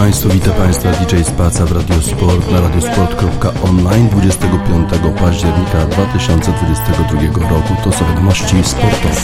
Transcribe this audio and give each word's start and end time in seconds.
Państwu, 0.00 0.28
witam 0.28 0.52
Państwa 0.52 0.90
DJ 0.92 1.22
Spaca 1.22 1.66
w 1.66 1.72
Radiosport 1.72 2.50
na 2.50 2.60
radiosport.online 2.60 4.08
25 4.08 4.90
października 5.18 5.86
2022 5.86 7.48
roku. 7.50 7.74
To 7.84 7.92
są 7.92 8.04
wiadomości 8.04 8.64
sportowe. 8.64 9.20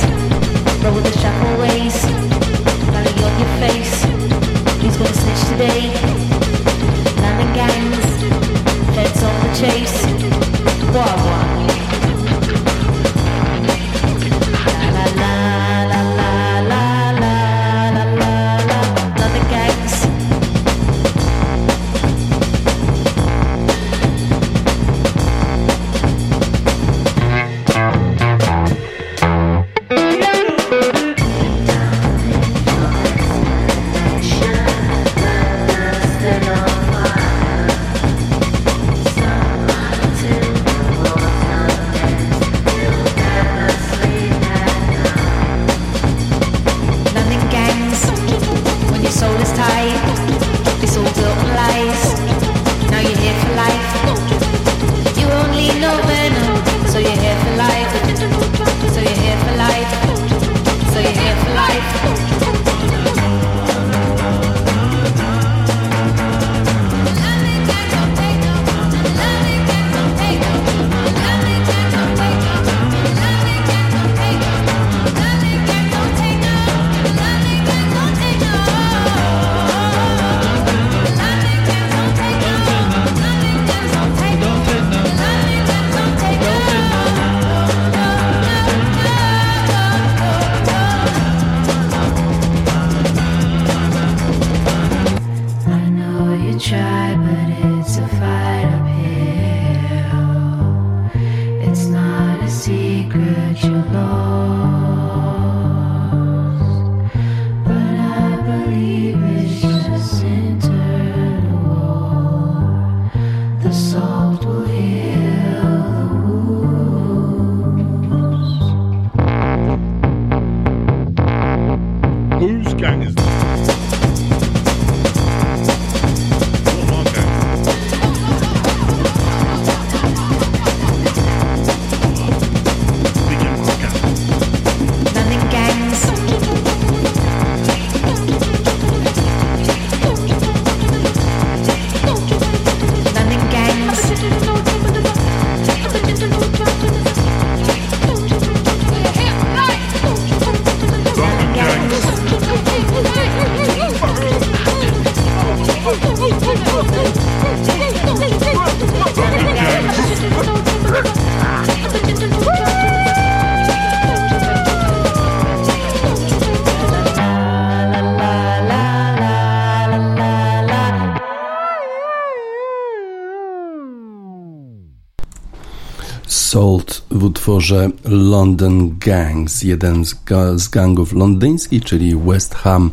Utworze 177.46 177.90
London 178.04 178.98
Gangs. 178.98 179.62
Jeden 179.62 180.04
z, 180.04 180.14
ga 180.24 180.58
z 180.58 180.68
gangów 180.68 181.12
londyńskich, 181.12 181.84
czyli 181.84 182.16
West 182.16 182.54
Ham, 182.54 182.90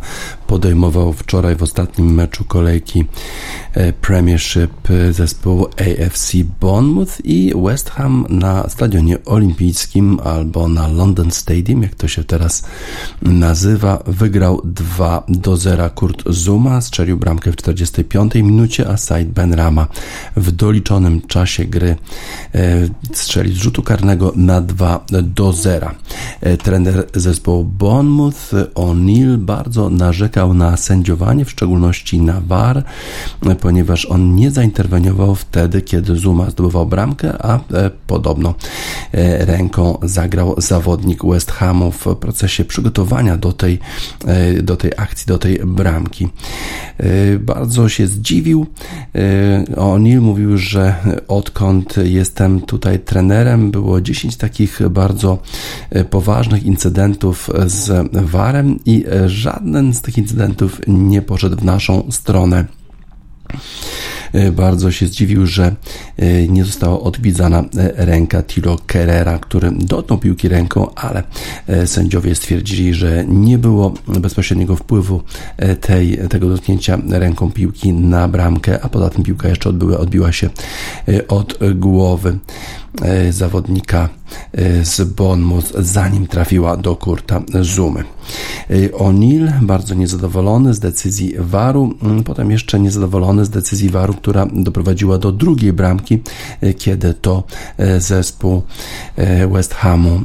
podejmował 0.48 1.14
wczoraj 1.14 1.56
w 1.56 1.64
ostatnim 1.64 2.14
meczu 2.14 2.46
kolejki 2.46 3.06
Premiership 4.02 4.72
zespołu 5.12 5.66
AFC 5.66 6.34
Bournemouth 6.62 7.26
i 7.26 7.54
West 7.64 7.90
Ham 7.90 8.26
na 8.30 8.70
stadionie 8.70 9.18
olimpijskim 9.26 10.20
albo 10.24 10.68
na 10.68 10.88
London 10.88 11.32
Stadium, 11.32 11.84
jak 11.84 11.96
to 11.96 12.08
się 12.08 12.24
teraz 12.24 12.64
nazywa, 13.22 14.04
wygrał 14.08 14.62
2 14.66 15.24
do 15.28 15.58
0. 15.58 15.90
Kurt 15.90 16.24
Zuma 16.30 16.82
strzelił 16.82 17.18
bramkę 17.18 17.52
w 17.52 17.56
45 17.56 18.36
minucie, 18.36 18.90
a 18.90 18.98
Said 18.98 19.30
Benrama 19.30 19.88
w 20.36 20.52
doliczonym 20.52 21.22
czasie 21.22 21.66
gry 21.66 21.96
e, 22.56 22.88
strzelił 23.14 23.54
z 23.54 23.58
rzutu 23.58 23.84
karnego 23.84 24.34
na 24.36 24.62
2 24.62 25.06
do 25.24 25.54
0. 25.54 25.92
E, 26.42 26.58
trener 26.58 27.08
zespołu 27.14 27.64
Bournemouth 27.64 28.52
O'Neill 28.76 29.38
bardzo 29.38 29.90
narzekał 29.90 30.54
na 30.54 30.78
sędziowanie, 30.78 31.46
w 31.46 31.52
szczególności 31.52 32.22
na 32.22 32.42
VAR, 32.42 32.84
ponieważ 33.64 34.06
on 34.06 34.36
nie 34.36 34.52
zainterweniował 34.52 35.36
wtedy, 35.36 35.82
kiedy 35.82 36.16
Zuma 36.16 36.50
zdobywał 36.50 36.86
bramkę, 36.86 37.46
a 37.46 37.56
e, 37.56 37.92
podobno 38.08 38.56
e, 39.12 39.46
ręką 39.46 39.98
zagrał 40.02 40.56
zawodnik 40.58 41.26
West 41.26 41.52
Hamu 41.52 41.92
w 41.92 42.06
procesie 42.16 42.66
przygotowania 42.66 43.38
do 43.38 43.54
tej, 43.54 43.80
do 44.64 44.78
tej 44.78 44.92
akcji, 44.98 45.26
do 45.28 45.38
tej 45.38 45.60
bramki. 45.66 46.28
Bardzo 47.40 47.90
się 47.90 48.08
zdziwił. 48.08 48.66
O'Neill 49.76 50.22
mówił, 50.22 50.58
że 50.58 50.96
odkąd 51.28 51.96
jestem 52.04 52.62
tutaj 52.62 53.00
trenerem, 53.00 53.72
było 53.72 54.02
10 54.02 54.38
takich 54.38 54.80
bardzo 54.90 55.38
e, 55.90 56.04
poważnych 56.04 56.64
incydentów 56.64 57.50
z 57.66 58.10
VAR-em 58.12 58.80
i 58.86 59.06
e, 59.12 59.30
żaden 59.30 59.94
z 59.94 60.02
tych 60.02 60.18
incydentów 60.18 60.82
nie 60.88 61.22
poszedł 61.22 61.58
w 61.58 61.64
naszą 61.64 62.12
stronę. 62.12 62.83
E, 64.34 64.52
bardzo 64.52 64.92
się 64.92 65.08
zdziwił, 65.08 65.46
że 65.46 65.76
nie 66.50 66.66
została 66.66 67.00
odwiedzana 67.00 67.64
ręka 67.96 68.44
Tilo 68.44 68.78
Kerrera, 68.88 69.40
który 69.40 69.72
dotknął 69.72 70.20
piłki 70.20 70.48
ręką, 70.48 70.96
ale 70.96 71.24
sędziowie 71.86 72.36
stwierdzili, 72.36 72.94
że 72.94 73.26
nie 73.28 73.58
było 73.58 73.94
bezpośredniego 74.08 74.76
wpływu 74.76 75.22
tej, 75.82 76.18
tego 76.30 76.50
dotknięcia 76.50 76.98
ręką 77.10 77.52
piłki 77.52 77.94
na 77.94 78.28
bramkę, 78.28 78.82
a 78.82 78.90
poza 78.90 79.10
tym 79.10 79.24
piłka 79.24 79.50
jeszcze 79.50 79.70
odbyła, 79.70 79.98
odbiła 79.98 80.32
się 80.32 80.50
od 81.28 81.60
głowy 81.76 82.38
zawodnika 83.30 84.10
z 84.84 85.04
Bonmus, 85.04 85.74
zanim 85.80 86.28
trafiła 86.28 86.78
do 86.78 86.96
Kurta 86.96 87.42
Zumy. 87.62 88.04
O'Neill 88.94 89.52
bardzo 89.62 89.96
niezadowolony 89.96 90.74
z 90.74 90.80
decyzji 90.80 91.34
Waru, 91.38 91.94
mm, 92.04 92.24
potem 92.24 92.52
jeszcze 92.52 92.80
niezadowolony 92.80 93.46
z 93.46 93.50
decyzji 93.50 93.90
Waru, 93.90 94.14
która 94.14 94.48
doprowadziła 94.54 95.18
do 95.18 95.32
drugiej 95.32 95.74
bramki, 95.74 96.22
kiedy 96.78 97.14
to 97.14 97.44
zespół 97.98 98.62
West 99.52 99.74
Hamu 99.74 100.22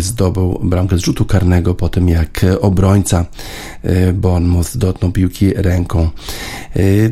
zdobył 0.00 0.60
bramkę 0.62 0.98
z 0.98 1.00
rzutu 1.00 1.24
karnego 1.24 1.74
po 1.74 1.88
tym 1.88 2.08
jak 2.08 2.46
obrońca 2.60 3.26
Bournemouth 4.14 4.76
dotknął 4.76 5.12
piłki 5.12 5.54
ręką. 5.54 6.10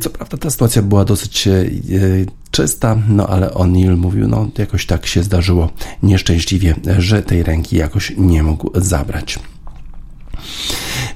Co 0.01 0.11
prawda 0.11 0.37
ta 0.37 0.51
sytuacja 0.51 0.83
była 0.83 1.05
dosyć 1.05 1.49
czysta, 2.51 2.97
no 3.09 3.27
ale 3.27 3.49
O'Neill 3.49 3.97
mówił, 3.97 4.29
no 4.29 4.49
jakoś 4.59 4.87
tak 4.87 5.07
się 5.07 5.23
zdarzyło 5.23 5.71
nieszczęśliwie, 6.03 6.75
że 6.99 7.23
tej 7.23 7.43
ręki 7.43 7.77
jakoś 7.77 8.13
nie 8.17 8.43
mógł 8.43 8.71
zabrać. 8.75 9.39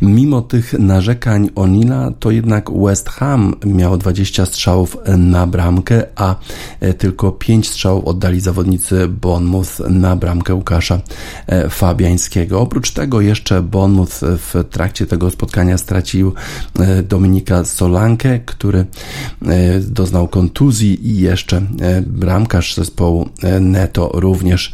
Mimo 0.04 0.42
tych 0.42 0.72
narzekań 0.72 1.50
Onila, 1.54 2.10
to 2.18 2.30
jednak 2.30 2.70
West 2.84 3.08
Ham 3.08 3.54
miał 3.66 3.96
20 3.96 4.46
strzałów 4.46 4.96
na 5.18 5.46
bramkę, 5.46 6.02
a 6.16 6.36
e, 6.80 6.94
tylko 6.94 7.32
5 7.32 7.68
strzałów 7.68 8.04
oddali 8.04 8.40
zawodnicy 8.40 9.08
Bournemouth 9.08 9.80
na 9.90 10.16
bramkę 10.16 10.54
Łukasza 10.54 11.00
e, 11.46 11.68
Fabiańskiego. 11.70 12.60
Oprócz 12.60 12.90
tego 12.90 13.20
jeszcze 13.20 13.62
Bournemouth 13.62 14.20
w 14.22 14.64
trakcie 14.70 15.06
tego 15.06 15.30
spotkania 15.30 15.78
stracił 15.78 16.32
e, 16.78 17.02
Dominika 17.02 17.64
Solankę, 17.64 18.38
który 18.38 18.86
doznał 19.80 20.28
kontuzji 20.28 21.08
i 21.08 21.20
jeszcze 21.20 21.62
bramkarz 22.06 22.74
zespołu 22.74 23.28
Neto 23.60 24.10
również 24.14 24.72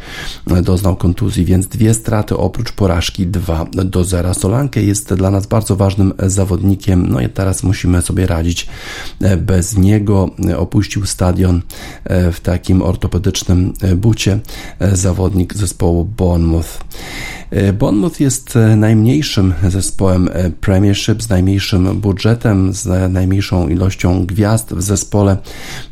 doznał 0.63 0.97
kontuzji, 0.97 1.45
więc 1.45 1.67
dwie 1.67 1.95
straty 1.95 2.37
oprócz 2.37 2.73
porażki 2.73 3.27
2 3.27 3.67
do 3.85 4.05
0. 4.05 4.35
Solankę 4.35 4.83
jest 4.83 5.15
dla 5.21 5.31
nas 5.31 5.47
bardzo 5.47 5.77
ważnym 5.77 6.13
zawodnikiem. 6.19 7.07
No 7.09 7.21
i 7.21 7.29
teraz 7.29 7.63
musimy 7.63 8.03
sobie 8.03 8.27
radzić 8.27 8.67
e, 9.21 9.37
bez 9.37 9.77
niego. 9.77 10.31
Opuścił 10.57 11.07
stadion 11.07 11.63
e, 12.05 12.33
w 12.33 12.41
takim 12.41 12.83
ortopedycznym 12.83 13.73
e, 13.83 13.97
bucie 13.97 14.39
zawodnik 14.93 15.55
zespołu 15.55 16.05
Bournemouth. 16.05 16.85
Bournemouth 17.79 18.21
jest 18.21 18.59
najmniejszym 18.77 19.55
zespołem 19.69 20.31
Premiership, 20.61 21.23
z 21.23 21.29
najmniejszym 21.29 22.01
budżetem, 22.01 22.73
z 22.73 23.13
najmniejszą 23.13 23.69
ilością 23.69 24.27
gwiazd 24.27 24.75
w 24.75 24.83
zespole. 24.83 25.37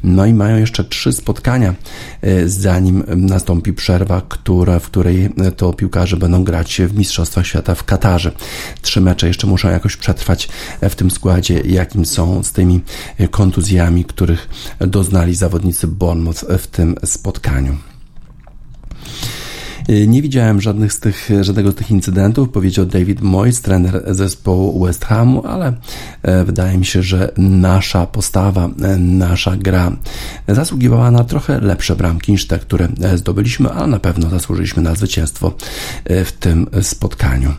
No 0.05 0.27
i 0.27 0.35
mają 0.35 0.57
jeszcze 0.57 0.85
trzy 0.85 1.13
spotkania, 1.13 1.75
zanim 2.47 3.05
nastąpi 3.17 3.73
przerwa, 3.73 4.23
która, 4.29 4.79
w 4.79 4.87
której 4.87 5.31
to 5.57 5.73
piłkarze 5.73 6.17
będą 6.17 6.45
grać 6.45 6.81
w 6.87 6.99
Mistrzostwach 6.99 7.47
Świata 7.47 7.75
w 7.75 7.85
Katarze. 7.85 8.33
Trzy 8.83 9.01
mecze 9.09 9.27
jeszcze 9.27 9.47
muszą 9.47 9.71
jakoś 9.71 9.97
przetrwać 9.97 10.49
w 10.83 10.95
tym 10.95 11.11
składzie, 11.11 11.61
jakim 11.61 12.07
są 12.07 12.43
z 12.43 12.53
tymi 12.53 12.81
kontuzjami, 13.31 14.05
których 14.05 14.49
doznali 14.81 15.35
zawodnicy 15.35 15.87
Bournemouth 15.87 16.45
w 16.59 16.67
tym 16.67 16.97
spotkaniu. 17.05 17.77
Nie 20.07 20.23
widziałem 20.23 20.61
żadnych 20.61 20.93
z 20.93 21.01
tych, 21.01 21.31
żadnego 21.41 21.73
z 21.73 21.75
tych 21.75 21.91
incydentów, 21.91 22.49
powiedział 22.49 22.87
David 22.87 23.21
Moyes, 23.21 23.63
trener 23.63 24.03
zespołu 24.07 24.85
West 24.85 25.05
Hamu, 25.05 25.47
ale 25.47 25.73
e, 26.23 26.45
wydaje 26.45 26.79
mi 26.79 26.87
się, 26.87 27.03
że 27.03 27.33
nasza 27.39 28.07
postawa, 28.07 28.71
e, 28.83 28.97
nasza 28.97 29.57
gra 29.57 29.93
zasługiwała 30.49 31.11
na 31.11 31.25
trochę 31.25 31.61
lepsze 31.61 31.97
bramki 31.97 32.33
niż 32.33 32.47
te, 32.47 32.59
które 32.59 32.89
e, 33.03 33.19
zdobyliśmy, 33.19 33.71
ale 33.71 33.87
na 33.87 33.99
pewno 33.99 34.31
zasłużyliśmy 34.31 34.83
na 34.83 34.95
zwycięstwo 34.95 35.55
w 36.07 36.33
tym 36.41 36.67
spotkaniu. 36.83 37.55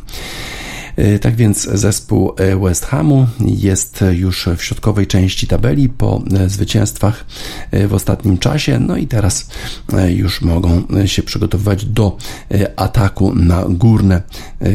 E, 1.00 1.20
tak 1.20 1.36
więc 1.36 1.70
zespół 1.74 2.34
e, 2.38 2.58
West 2.58 2.86
Hamu 2.86 3.28
jest 3.40 4.04
już 4.12 4.50
w 4.58 4.64
środkowej 4.64 5.08
części 5.08 5.48
tabeli 5.48 5.90
po 5.90 6.22
e, 6.34 6.50
zwycięstwach 6.50 7.26
w 7.88 7.94
ostatnim 7.94 8.38
czasie, 8.38 8.80
no 8.80 8.98
i 8.98 9.08
teraz 9.08 9.48
już 10.08 10.42
mogą 10.42 10.84
się 11.06 11.24
przygotowywać 11.24 11.86
do 11.86 12.18
ataku 12.76 13.36
na 13.36 13.66
górne, 13.70 14.22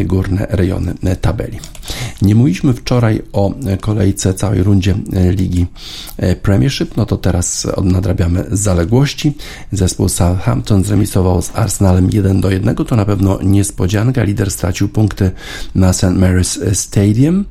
górne 0.04 0.46
rejony 0.50 0.94
tabeli. 1.20 1.58
Nie 2.22 2.34
mówiliśmy 2.34 2.72
wczoraj 2.72 3.22
o 3.32 3.54
kolejce 3.80 4.34
całej 4.34 4.62
rundzie 4.62 4.94
Ligi 5.30 5.66
Premiership, 6.42 6.96
no 6.96 7.06
to 7.06 7.16
teraz 7.16 7.66
nadrabiamy 7.82 8.44
zaległości. 8.50 9.36
Zespół 9.72 10.08
Southampton 10.08 10.84
zremisował 10.84 11.42
z 11.42 11.50
Arsenalem 11.54 12.10
1 12.10 12.40
do 12.40 12.50
1, 12.50 12.74
to 12.76 12.96
na 12.96 13.04
pewno 13.04 13.38
niespodzianka. 13.42 14.24
Lider 14.24 14.50
stracił 14.50 14.88
punkty 14.88 15.30
na 15.74 15.92
St. 15.92 16.13
Mary's 16.14 16.74
Stadium, 16.74 17.44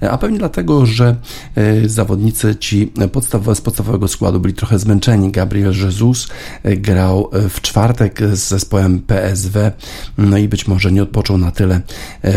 a 0.00 0.18
pewnie 0.18 0.38
dlatego, 0.38 0.86
że 0.86 1.16
e, 1.54 1.88
zawodnicy 1.88 2.56
ci 2.56 2.92
podstawowe, 3.12 3.54
z 3.54 3.60
podstawowego 3.60 4.08
składu 4.08 4.40
byli 4.40 4.54
trochę 4.54 4.78
zmęczeni. 4.78 5.30
Gabriel 5.30 5.72
Jesus 5.72 6.28
e, 6.62 6.76
grał 6.76 7.30
e, 7.32 7.48
w 7.48 7.60
czwartek 7.60 8.20
z 8.32 8.48
zespołem 8.48 9.00
PSW, 9.00 9.70
no 10.18 10.38
i 10.38 10.48
być 10.48 10.66
może 10.68 10.92
nie 10.92 11.02
odpoczął 11.02 11.38
na 11.38 11.50
tyle, 11.50 11.80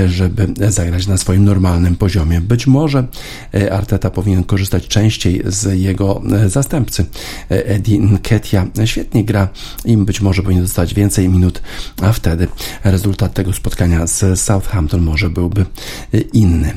żeby 0.08 0.48
zagrać 0.70 1.08
na 1.08 1.18
swoim 1.18 1.46
normalnym 1.46 1.96
poziomie. 1.96 2.42
Być 2.42 2.68
może 2.68 3.08
Arteta 3.72 4.10
powinien 4.10 4.44
korzystać 4.44 4.88
częściej 4.88 5.42
z 5.46 5.80
jego 5.80 6.22
zastępcy. 6.48 7.06
Eddie 7.50 8.00
Nketiah 8.00 8.66
świetnie 8.86 9.24
gra 9.24 9.48
i 9.86 9.98
być 9.98 10.22
może 10.22 10.44
powinien 10.44 10.64
dostać 10.64 10.94
więcej 10.94 11.30
minut, 11.30 11.62
a 12.02 12.12
wtedy 12.12 12.48
rezultat 12.84 13.34
tego 13.34 13.54
spotkania 13.54 14.08
z 14.08 14.40
Southampton 14.40 15.02
może 15.02 15.30
byłby 15.30 15.66
inny. 16.34 16.74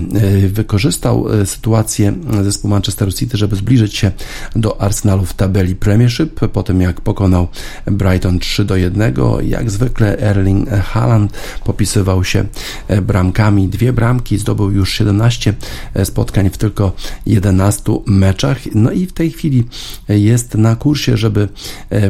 Wykorzystał 0.49 1.41
e, 1.41 1.47
sytuację 1.47 2.15
zespół 2.43 2.71
Manchester 2.71 3.15
City, 3.15 3.37
żeby 3.37 3.57
zbliżyć 3.57 3.97
się 3.97 4.13
do 4.57 4.81
Arsenalu 4.81 5.25
w 5.25 5.35
tabeli 5.35 5.77
Premiership, 5.77 6.41
po 6.53 6.63
tym 6.63 6.81
jak 6.81 7.01
pokonał 7.01 7.49
Brighton 7.87 8.39
3 8.39 8.65
do 8.65 8.77
1. 8.77 9.15
Jak 9.43 9.71
zwykle 9.71 10.19
Erling 10.19 10.71
Haaland 10.71 11.33
popisywał 11.65 12.25
się 12.25 12.45
e, 12.89 13.03
bramkami. 13.03 13.69
Dwie 13.69 13.93
bramki, 13.93 14.39
zdobył 14.39 14.71
już 14.71 14.93
17 14.93 15.55
e, 15.95 16.05
spotkań 16.05 16.51
w 16.51 16.59
tylko 16.59 16.93
11 17.27 17.83
meczach. 18.07 18.59
No 18.75 18.91
i 18.91 19.07
w 19.07 19.13
tej 19.13 19.31
chwili 19.31 19.65
jest 20.09 20.55
na 20.55 20.77
kursie, 20.77 21.17
żeby 21.17 21.49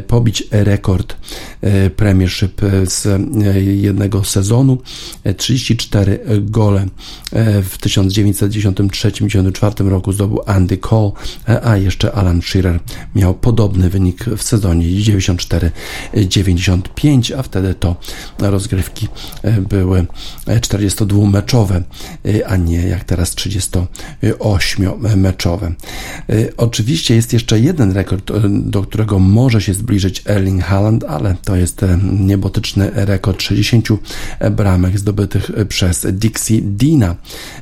pobić 0.06 0.44
rekord 0.50 1.16
Premiership 1.96 2.60
z 2.84 3.06
jednego 3.82 4.24
sezonu. 4.24 4.78
34 5.36 6.20
gole 6.40 6.63
E, 6.64 6.86
w 7.62 7.78
1993-1994 7.78 9.88
roku 9.88 10.12
zdobył 10.12 10.40
Andy 10.46 10.76
Cole, 10.76 11.10
e, 11.48 11.66
a 11.66 11.76
jeszcze 11.76 12.12
Alan 12.12 12.42
Shearer 12.42 12.80
miał 13.14 13.34
podobny 13.34 13.90
wynik 13.90 14.24
w 14.24 14.42
sezonie 14.42 14.86
94-95, 14.86 17.38
a 17.38 17.42
wtedy 17.42 17.74
to 17.74 17.96
rozgrywki 18.38 19.08
e, 19.42 19.60
były 19.60 20.06
42-meczowe, 20.46 21.82
a 22.46 22.56
nie 22.56 22.88
jak 22.88 23.04
teraz 23.04 23.34
38-meczowe. 23.34 25.72
Oczywiście 26.56 27.14
jest 27.14 27.32
jeszcze 27.32 27.60
jeden 27.60 27.92
rekord, 27.92 28.32
do 28.48 28.82
którego 28.82 29.18
może 29.18 29.60
się 29.60 29.74
zbliżyć 29.74 30.22
Erling 30.26 30.64
Haaland, 30.64 31.04
ale 31.04 31.36
to 31.44 31.56
jest 31.56 31.84
niebotyczny 32.12 32.90
rekord 32.94 33.42
60 33.42 33.88
bramek 34.50 34.98
zdobytych 34.98 35.50
przez 35.68 36.06
Dixie 36.12 36.53
Dina 36.62 37.16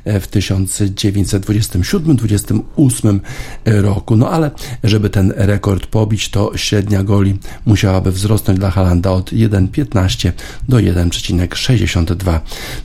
w 0.04 0.28
1927-28 0.30 3.20
roku. 3.64 4.16
No 4.16 4.30
ale 4.30 4.50
żeby 4.84 5.10
ten 5.10 5.32
rekord 5.36 5.86
pobić, 5.86 6.28
to 6.28 6.52
średnia 6.56 7.02
goli 7.02 7.38
musiałaby 7.66 8.12
wzrosnąć 8.12 8.58
dla 8.58 8.70
Halanda 8.70 9.10
od 9.10 9.32
1,15 9.32 10.32
do 10.68 10.76
1,62. 10.76 12.40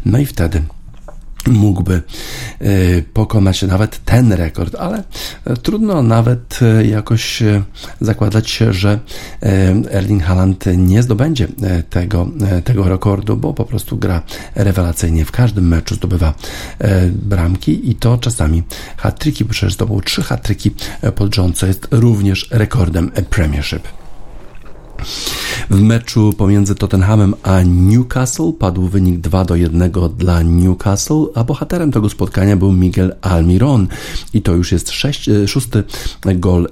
No 0.05 0.19
i 0.19 0.25
wtedy 0.25 0.63
mógłby 1.51 2.01
e, 2.59 2.67
pokonać 3.13 3.61
nawet 3.61 4.05
ten 4.05 4.33
rekord, 4.33 4.75
ale 4.75 5.03
e, 5.45 5.57
trudno 5.57 6.01
nawet 6.01 6.59
e, 6.61 6.85
jakoś 6.85 7.43
zakładać 8.01 8.49
że 8.71 8.99
Erling 9.91 10.23
Haaland 10.23 10.65
nie 10.77 11.03
zdobędzie 11.03 11.47
tego, 11.89 12.27
tego 12.63 12.83
rekordu, 12.89 13.37
bo 13.37 13.53
po 13.53 13.65
prostu 13.65 13.97
gra 13.97 14.21
rewelacyjnie. 14.55 15.25
W 15.25 15.31
każdym 15.31 15.67
meczu 15.67 15.95
zdobywa 15.95 16.33
bramki 17.11 17.89
i 17.91 17.95
to 17.95 18.17
czasami 18.17 18.63
hat-tricki, 18.97 19.45
bo 19.45 19.51
przecież 19.51 19.73
zdobył 19.73 20.01
trzy 20.01 20.23
hat-tricki 20.23 20.71
pod 21.15 21.35
rząd, 21.35 21.57
co 21.57 21.67
jest 21.67 21.87
również 21.91 22.47
rekordem 22.51 23.11
Premiership. 23.29 23.87
W 25.69 25.81
meczu 25.81 26.33
pomiędzy 26.33 26.75
Tottenhamem 26.75 27.33
a 27.43 27.61
Newcastle 27.61 28.53
padł 28.59 28.87
wynik 28.87 29.19
2 29.19 29.45
do 29.45 29.55
1 29.55 29.91
dla 30.17 30.41
Newcastle, 30.41 31.25
a 31.35 31.43
bohaterem 31.43 31.91
tego 31.91 32.09
spotkania 32.09 32.55
był 32.55 32.71
Miguel 32.71 33.15
Almiron 33.21 33.87
i 34.33 34.41
to 34.41 34.53
już 34.53 34.71
jest 34.71 34.91
sześć, 34.91 35.29
e, 35.29 35.47
szósty 35.47 35.83
gol 36.35 36.69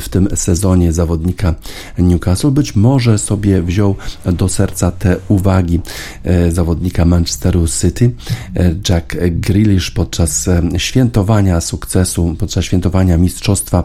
w 0.00 0.08
tym 0.08 0.28
sezonie 0.34 0.92
zawodnika 0.92 1.54
Newcastle. 1.98 2.50
Być 2.50 2.76
może 2.76 3.18
sobie 3.18 3.62
wziął 3.62 3.96
do 4.32 4.48
serca 4.48 4.90
te 4.90 5.16
uwagi 5.28 5.80
e, 6.24 6.52
zawodnika 6.52 7.04
Manchesteru 7.04 7.66
City. 7.68 8.10
E, 8.56 8.74
Jack 8.88 9.16
Grealish 9.30 9.90
podczas 9.90 10.48
świętowania 10.76 11.60
sukcesu, 11.60 12.36
podczas 12.38 12.64
świętowania 12.64 13.18
mistrzostwa 13.18 13.84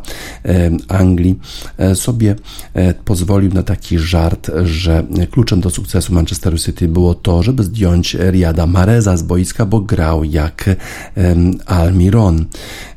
Anglii 0.88 1.40
sobie 1.94 2.36
pozwolił 3.06 3.54
na 3.54 3.64
taki 3.64 4.00
żart, 4.00 4.49
że 4.64 5.04
kluczem 5.32 5.62
do 5.62 5.70
sukcesu 5.70 6.14
Manchesteru 6.14 6.58
City 6.58 6.88
było 6.88 7.16
to, 7.16 7.44
żeby 7.44 7.64
zdjąć 7.64 8.16
Riada 8.32 8.66
Mareza 8.66 9.18
z 9.18 9.24
boiska, 9.24 9.66
bo 9.66 9.80
grał 9.80 10.24
jak 10.24 10.70
Almiron, 11.66 12.46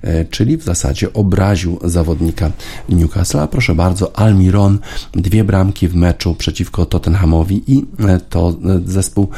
e, 0.03 0.25
czyli 0.25 0.57
w 0.57 0.63
zasadzie 0.63 1.13
obraził 1.13 1.79
zawodnika 1.85 2.51
Newcastle. 2.89 3.49
Proszę 3.51 3.75
bardzo, 3.75 4.19
Almiron 4.19 4.79
dwie 5.13 5.45
bramki 5.45 5.89
w 5.89 5.95
meczu 5.95 6.35
przeciwko 6.35 6.87
Tottenhamowi 6.87 7.63
i 7.67 7.85
e, 7.99 8.21
to 8.21 8.49
e, 8.49 8.81
zespół 8.85 9.29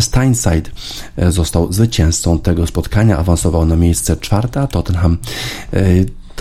Steinside 0.00 0.70
został 1.28 1.72
zwycięzcą 1.72 2.38
tego 2.38 2.66
spotkania, 2.66 3.18
awansował 3.18 3.66
na 3.66 3.76
miejsce 3.76 4.16
czwarte, 4.16 4.60
a 4.60 4.66
Tottenham 4.66 5.18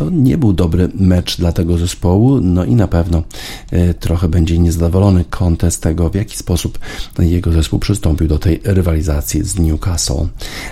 to 0.01 0.09
nie 0.09 0.37
był 0.37 0.53
dobry 0.53 0.89
mecz 0.95 1.37
dla 1.37 1.51
tego 1.51 1.77
zespołu, 1.77 2.41
no 2.41 2.65
i 2.65 2.75
na 2.75 2.87
pewno 2.87 3.23
e, 3.71 3.93
trochę 3.93 4.29
będzie 4.29 4.59
niezadowolony 4.59 5.25
Conte 5.29 5.71
z 5.71 5.79
tego, 5.79 6.09
w 6.09 6.15
jaki 6.15 6.37
sposób 6.37 6.79
jego 7.19 7.51
zespół 7.51 7.79
przystąpił 7.79 8.27
do 8.27 8.39
tej 8.39 8.61
rywalizacji 8.63 9.43
z 9.43 9.59
Newcastle. 9.59 10.27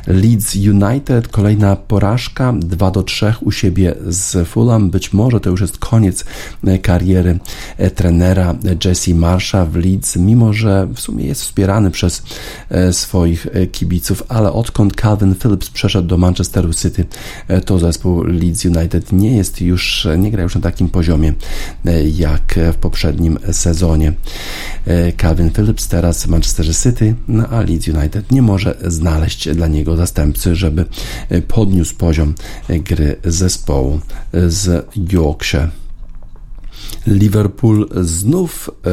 Leeds 0.08 0.56
United, 0.56 1.28
kolejna 1.28 1.76
porażka, 1.76 2.54
2 2.60 2.92
do 2.92 3.04
3 3.04 3.34
u 3.42 3.52
siebie 3.52 3.96
z 4.08 4.48
Fulham. 4.48 4.90
Być 4.90 5.14
może 5.14 5.40
to 5.40 5.50
już 5.50 5.62
jest 5.62 5.78
koniec 5.78 6.26
e, 6.68 6.80
kariery 6.80 7.40
e, 7.78 7.92
trenera 7.92 8.56
Jesse 8.86 9.14
Marsha 9.14 9.66
w 9.66 9.76
Leeds, 9.76 10.16
mimo 10.16 10.54
że 10.54 10.88
w 10.96 11.00
sumie 11.00 11.26
jest 11.26 11.42
wspierany 11.42 11.92
przez 11.92 12.24
swoich 12.92 13.48
kibiców, 13.72 14.24
ale 14.28 14.54
odkąd 14.54 15.02
Calvin 15.02 15.36
Phillips 15.36 15.70
przeszedł 15.70 16.08
do 16.08 16.18
Manchesteru 16.18 16.74
City, 16.74 17.06
to 17.66 17.80
zespół 17.80 18.24
Leeds 18.24 18.66
United 18.66 19.12
nie 19.20 19.38
jest 19.38 19.62
już, 19.62 20.08
nie 20.18 20.32
gra 20.32 20.44
już 20.44 20.56
na 20.56 20.62
takim 20.62 20.90
poziomie 20.90 21.34
e, 21.86 22.10
jak 22.10 22.60
w 22.74 22.76
poprzednim 22.76 23.40
sezonie. 23.52 24.14
E, 24.88 25.12
Calvin 25.14 25.52
Phillips 25.52 25.88
teraz 25.88 26.28
Manchester 26.28 26.76
City, 26.76 27.16
no 27.28 27.48
a 27.48 27.62
Leeds 27.62 27.88
United 27.88 28.32
nie 28.32 28.42
może 28.42 28.78
znaleźć 28.88 29.50
dla 29.50 29.68
niego 29.68 29.96
zastępcy, 29.96 30.56
żeby 30.56 30.86
e, 31.30 31.42
podniósł 31.42 31.96
poziom 31.96 32.34
gry 32.70 33.16
zespołu 33.24 34.00
z 34.48 34.86
Yorkshire. 35.12 35.70
Liverpool 37.08 37.90
znów 38.02 38.70
e, 38.86 38.92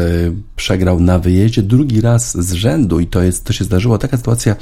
przegrał 0.57 1.01
na 1.01 1.19
wyjeździe 1.19 1.63
drugi 1.63 2.01
raz 2.01 2.45
z 2.45 2.53
rzędu 2.53 3.01
i 3.01 3.07
to 3.07 3.23
jest, 3.23 3.45
to 3.45 3.53
się 3.53 3.65
zdarzyło. 3.65 3.99
Taka 3.99 4.17
sytuacja 4.17 4.57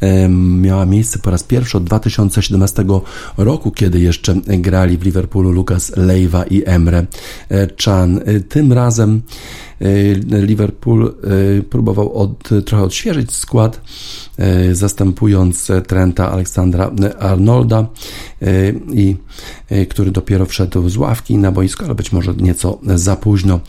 e, 0.00 0.28
miała 0.28 0.86
miejsce 0.86 1.18
po 1.18 1.30
raz 1.30 1.42
pierwszy 1.42 1.76
od 1.76 1.84
2017 1.84 2.84
roku, 3.36 3.70
kiedy 3.70 4.00
jeszcze 4.00 4.34
grali 4.46 4.98
w 4.98 5.02
Liverpoolu 5.02 5.50
Lucas 5.50 5.92
Leiva 5.96 6.44
i 6.44 6.62
Emre 6.66 7.06
Chan. 7.84 8.20
Tym 8.48 8.72
razem 8.72 9.22
Liverpool 10.30 11.14
próbował 11.70 12.12
od, 12.12 12.48
trochę 12.64 12.84
odświeżyć 12.84 13.32
skład 13.32 13.80
E, 14.38 14.74
zastępując 14.74 15.68
Trenta 15.86 16.32
Aleksandra 16.32 16.90
Arnolda, 17.18 17.86
e, 18.42 18.72
i 18.92 19.16
e, 19.68 19.86
który 19.86 20.10
dopiero 20.10 20.46
wszedł 20.46 20.88
z 20.88 20.96
ławki 20.96 21.38
na 21.38 21.52
boisko, 21.52 21.84
ale 21.84 21.94
być 21.94 22.12
może 22.12 22.34
nieco 22.34 22.78
za 22.94 23.16
późno. 23.16 23.60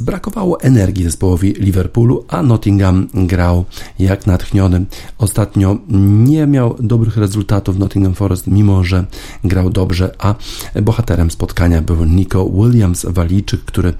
Brakowało 0.00 0.60
energii 0.60 1.04
zespołowi 1.04 1.52
Liverpoolu, 1.52 2.24
a 2.28 2.42
Nottingham 2.42 3.08
grał 3.14 3.64
jak 3.98 4.26
natchniony. 4.26 4.84
Ostatnio 5.18 5.78
nie 6.24 6.46
miał 6.46 6.76
dobrych 6.80 7.16
rezultatów 7.16 7.78
Nottingham 7.78 8.14
Forest, 8.14 8.46
mimo 8.46 8.84
że 8.84 9.04
grał 9.44 9.70
dobrze, 9.70 10.14
a 10.18 10.34
bohaterem 10.82 11.30
spotkania 11.30 11.82
był 11.82 12.04
Nico 12.04 12.50
Williams, 12.50 13.06
Walijczyk, 13.08 13.60
który 13.64 13.94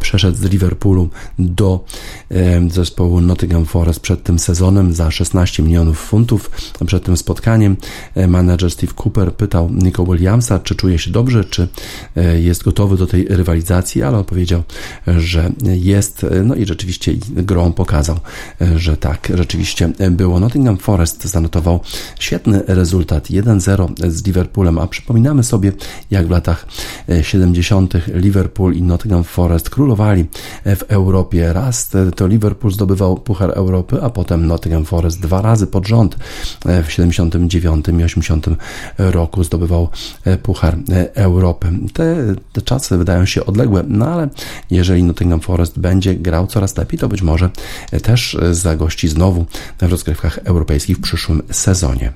przeszedł 0.00 0.38
z 0.38 0.42
Liverpoolu 0.42 0.65
do 1.38 1.84
zespołu 2.68 3.20
Nottingham 3.20 3.66
Forest 3.66 4.00
przed 4.00 4.22
tym 4.22 4.38
sezonem 4.38 4.92
za 4.92 5.10
16 5.10 5.62
milionów 5.62 5.98
funtów. 5.98 6.50
Przed 6.86 7.04
tym 7.04 7.16
spotkaniem 7.16 7.76
e, 8.14 8.26
manager 8.26 8.70
Steve 8.70 8.92
Cooper 9.04 9.34
pytał 9.34 9.70
Nico 9.72 10.04
Williamsa, 10.04 10.58
czy 10.58 10.74
czuje 10.74 10.98
się 10.98 11.10
dobrze, 11.10 11.44
czy 11.44 11.68
e, 12.16 12.40
jest 12.40 12.64
gotowy 12.64 12.96
do 12.96 13.06
tej 13.06 13.24
rywalizacji, 13.28 14.02
ale 14.02 14.18
on 14.18 14.24
powiedział, 14.24 14.62
że 15.06 15.52
jest, 15.62 16.26
no 16.44 16.54
i 16.54 16.66
rzeczywiście 16.66 17.12
grą 17.30 17.72
pokazał, 17.72 18.20
e, 18.60 18.78
że 18.78 18.96
tak, 18.96 19.32
rzeczywiście 19.34 19.92
było. 20.10 20.40
Nottingham 20.40 20.76
Forest 20.76 21.24
zanotował 21.24 21.80
świetny 22.18 22.62
rezultat 22.66 23.30
1-0 23.30 24.10
z 24.10 24.26
Liverpoolem, 24.26 24.78
a 24.78 24.86
przypominamy 24.86 25.44
sobie, 25.44 25.72
jak 26.10 26.26
w 26.26 26.30
latach 26.30 26.66
70. 27.22 27.94
Liverpool 28.14 28.74
i 28.74 28.82
Nottingham 28.82 29.24
Forest 29.24 29.70
królowali 29.70 30.24
w 30.64 30.82
Europie. 30.88 31.52
Raz 31.52 31.90
to 32.16 32.26
Liverpool 32.26 32.72
zdobywał 32.72 33.16
Puchar 33.16 33.50
Europy, 33.50 34.02
a 34.02 34.10
potem 34.10 34.46
Nottingham 34.46 34.84
Forest 34.84 35.20
dwa 35.20 35.42
razy 35.42 35.66
pod 35.66 35.86
rząd 35.86 36.16
e, 36.66 36.82
w 36.82 36.92
79 36.92 37.86
i 38.00 38.04
80 38.04 38.46
roku 38.98 39.44
zdobywał 39.44 39.88
e, 40.24 40.38
Puchar 40.38 40.74
e, 40.74 41.16
Europy. 41.16 41.68
Te, 41.92 42.16
te 42.52 42.62
czasy 42.62 42.98
wydają 42.98 43.26
się 43.26 43.46
odległe, 43.46 43.84
no 43.88 44.06
ale 44.06 44.28
jeżeli 44.70 45.02
Nottingham 45.02 45.40
Forest 45.40 45.78
będzie 45.78 46.14
grał 46.14 46.46
coraz 46.46 46.76
lepiej, 46.76 46.98
to 46.98 47.08
być 47.08 47.22
może 47.22 47.50
też 48.02 48.38
zagości 48.50 49.08
znowu 49.08 49.46
w 49.78 49.82
rozgrywkach 49.82 50.38
europejskich 50.44 50.96
w 50.96 51.00
przyszłym 51.00 51.42
sezonie. 51.50 52.12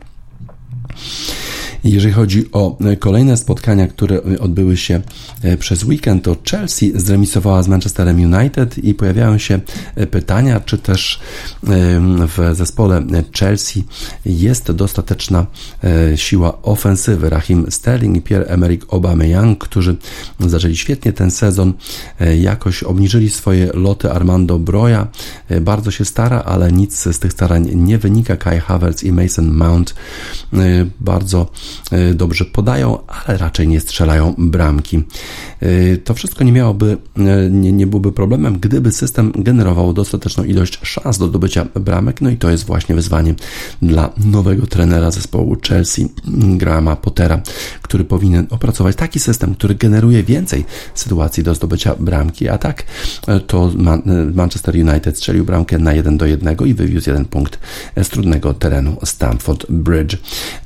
Jeżeli 1.84 2.14
chodzi 2.14 2.44
o 2.52 2.78
e, 2.80 2.96
kolejne 2.96 3.37
spotkania, 3.37 3.87
które 3.87 4.20
odbyły 4.40 4.76
się 4.76 5.00
e, 5.42 5.56
przez 5.56 5.84
weekend, 5.84 6.25
to 6.25 6.37
Chelsea 6.50 6.92
zremisowała 6.94 7.62
z 7.62 7.68
Manchesterem 7.68 8.34
United 8.34 8.78
i 8.78 8.94
pojawiają 8.94 9.38
się 9.38 9.60
e, 9.94 10.06
pytania, 10.06 10.60
czy 10.60 10.78
też 10.78 11.20
w 12.28 12.50
zespole 12.52 13.02
Chelsea 13.38 13.84
jest 14.26 14.72
dostateczna 14.72 15.46
siła 16.16 16.62
ofensywy. 16.62 17.30
Rahim 17.30 17.66
Sterling 17.70 18.16
i 18.16 18.20
Pierre-Emerick 18.20 18.94
Aubameyang, 18.94 19.58
którzy 19.58 19.96
zaczęli 20.40 20.76
świetnie 20.76 21.12
ten 21.12 21.30
sezon, 21.30 21.72
jakoś 22.40 22.82
obniżyli 22.82 23.30
swoje 23.30 23.70
loty 23.75 24.12
Armando 24.12 24.58
Broja. 24.58 25.08
Bardzo 25.60 25.90
się 25.90 26.04
stara, 26.04 26.42
ale 26.42 26.72
nic 26.72 26.99
z 27.02 27.18
tych 27.18 27.32
starań 27.32 27.70
nie 27.75 27.99
wynika. 27.99 28.37
Kai 28.37 28.60
Havertz 28.60 29.02
i 29.02 29.12
Mason 29.12 29.50
Mount 29.50 29.94
bardzo 31.00 31.40
E, 31.42 31.69
dobrze 32.14 32.44
podają, 32.44 32.98
ale 33.06 33.38
raczej 33.38 33.68
nie 33.68 33.80
strzelają 33.80 34.34
bramki. 34.38 35.02
E, 35.60 35.96
to 35.96 36.14
wszystko 36.14 36.44
nie 36.44 36.52
miałoby, 36.52 36.96
e, 37.16 37.50
nie, 37.50 37.72
nie 37.72 37.86
byłoby 37.86 38.12
problemem, 38.12 38.58
gdyby 38.58 38.92
system 38.92 39.32
generował 39.36 39.92
dostateczną 39.92 40.44
ilość 40.44 40.80
szans 40.82 41.18
do 41.18 41.28
zdobycia 41.28 41.66
bramek, 41.74 42.20
no 42.20 42.30
i 42.30 42.36
to 42.36 42.50
jest 42.50 42.64
właśnie 42.64 42.94
wyzwanie 42.94 43.34
dla 43.82 44.12
nowego 44.16 44.66
trenera 44.66 45.10
zespołu 45.10 45.56
Chelsea, 45.68 46.08
Grahama 46.56 46.96
Pottera, 46.96 47.40
który 47.82 48.04
powinien 48.04 48.46
opracować 48.50 48.96
taki 48.96 49.20
system, 49.20 49.54
który 49.54 49.74
generuje 49.74 50.22
więcej 50.22 50.64
sytuacji 50.94 51.42
do 51.42 51.54
zdobycia 51.54 51.94
bramki, 52.00 52.48
a 52.48 52.58
tak 52.58 52.84
to 53.46 53.70
Manchester 54.34 54.74
United 54.74 55.16
strzelił 55.16 55.44
bramkę 55.44 55.78
na 55.78 55.92
1 55.92 56.18
do 56.18 56.26
1 56.26 56.56
i 56.66 56.74
wywiózł 56.74 57.10
jeden 57.10 57.24
punkt 57.24 57.58
z 58.02 58.08
trudnego 58.08 58.54
terenu 58.54 58.96
Stamford 59.04 59.66
Bridge. 59.70 60.16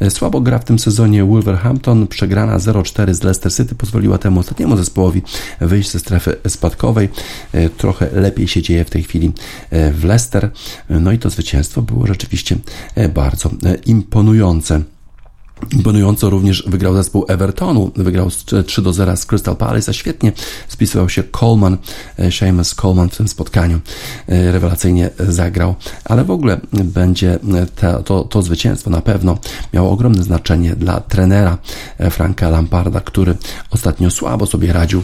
Słabo 0.08 0.40
gra 0.40 0.58
w 0.58 0.64
tym 0.64 0.78
sezonie 0.78 0.93
Wolverhampton. 1.26 2.06
Przegrana 2.06 2.58
0-4 2.58 3.14
z 3.14 3.22
Leicester 3.22 3.52
City 3.52 3.74
pozwoliła 3.74 4.18
temu 4.18 4.40
ostatniemu 4.40 4.76
zespołowi 4.76 5.22
wyjść 5.60 5.90
ze 5.90 5.98
strefy 5.98 6.36
spadkowej. 6.48 7.08
E, 7.52 7.68
trochę 7.68 8.08
lepiej 8.12 8.48
się 8.48 8.62
dzieje 8.62 8.84
w 8.84 8.90
tej 8.90 9.02
chwili 9.02 9.32
e, 9.70 9.92
w 9.92 10.04
Leicester. 10.04 10.50
No 10.90 11.12
i 11.12 11.18
to 11.18 11.30
zwycięstwo 11.30 11.82
było 11.82 12.06
rzeczywiście 12.06 12.56
e, 12.94 13.08
bardzo 13.08 13.50
imponujące. 13.86 14.82
Imponująco 15.72 16.30
również 16.30 16.64
wygrał 16.66 16.94
zespół 16.94 17.24
Evertonu, 17.28 17.90
wygrał 17.96 18.30
3 18.66 18.82
do 18.82 18.92
0 18.92 19.16
z 19.16 19.26
Crystal 19.26 19.56
Palace, 19.56 19.90
a 19.90 19.92
świetnie 19.92 20.32
spisywał 20.68 21.08
się 21.08 21.22
Coleman, 21.40 21.78
e, 22.18 22.32
Seamus 22.32 22.74
Coleman 22.74 23.10
w 23.10 23.16
tym 23.16 23.28
spotkaniu, 23.28 23.80
e, 24.28 24.52
rewelacyjnie 24.52 25.10
zagrał, 25.28 25.74
ale 26.04 26.24
w 26.24 26.30
ogóle 26.30 26.60
będzie 26.72 27.38
te, 27.76 28.02
to, 28.04 28.24
to 28.24 28.42
zwycięstwo 28.42 28.90
na 28.90 29.00
pewno 29.00 29.38
miało 29.72 29.90
ogromne 29.90 30.22
znaczenie 30.22 30.76
dla 30.76 31.00
trenera 31.00 31.58
e, 31.98 32.10
Franka 32.10 32.50
Lamparda, 32.50 33.00
który 33.00 33.36
ostatnio 33.70 34.10
słabo 34.10 34.46
sobie 34.46 34.72
radził 34.72 35.02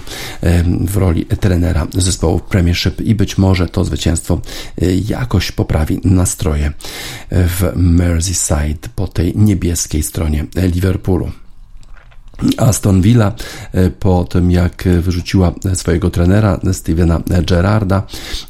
w 0.81 0.97
roli 0.97 1.27
trenera 1.27 1.87
zespołu 1.95 2.41
Premiership 2.41 3.01
i 3.01 3.15
być 3.15 3.39
może 3.39 3.69
to 3.69 3.85
zwycięstwo 3.85 4.41
jakoś 5.09 5.53
poprawi 5.53 6.01
nastroje 6.05 6.73
w 7.31 7.73
Merseyside 7.77 8.89
po 8.97 9.07
tej 9.07 9.37
niebieskiej 9.37 10.03
stronie 10.03 10.40
Liverpoolu. 10.55 11.40
Aston 12.57 13.03
Villa 13.03 13.33
e, 13.73 13.91
po 13.91 14.25
tym 14.25 14.51
jak 14.51 14.85
wyrzuciła 15.01 15.53
swojego 15.75 16.11
trenera 16.11 16.61
Stevena 16.73 17.21
Gerrarda. 17.47 18.03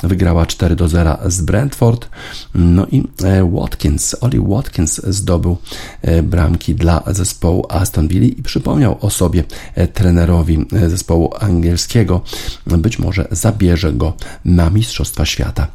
Wygrała 0.03 0.47
4 0.47 0.77
do 0.77 0.89
0 0.89 1.19
z 1.27 1.41
Brentford. 1.41 2.09
No 2.55 2.87
i 2.87 3.05
e, 3.25 3.51
Watkins, 3.51 4.17
Oli 4.21 4.41
Watkins 4.41 5.01
zdobył 5.07 5.57
e, 6.03 6.23
bramki 6.23 6.75
dla 6.75 7.03
zespołu 7.07 7.67
Aston 7.69 8.09
Villa 8.09 8.27
i 8.27 8.43
przypomniał 8.43 8.97
o 9.01 9.11
sobie 9.11 9.45
trenerowi 9.95 10.67
zespołu 10.89 11.35
angielskiego. 11.41 12.21
Być 12.67 12.99
może 12.99 13.29
zabierze 13.31 13.93
go 13.93 14.13
na 14.45 14.71
Mistrzostwa 14.71 15.25
Świata 15.27 15.67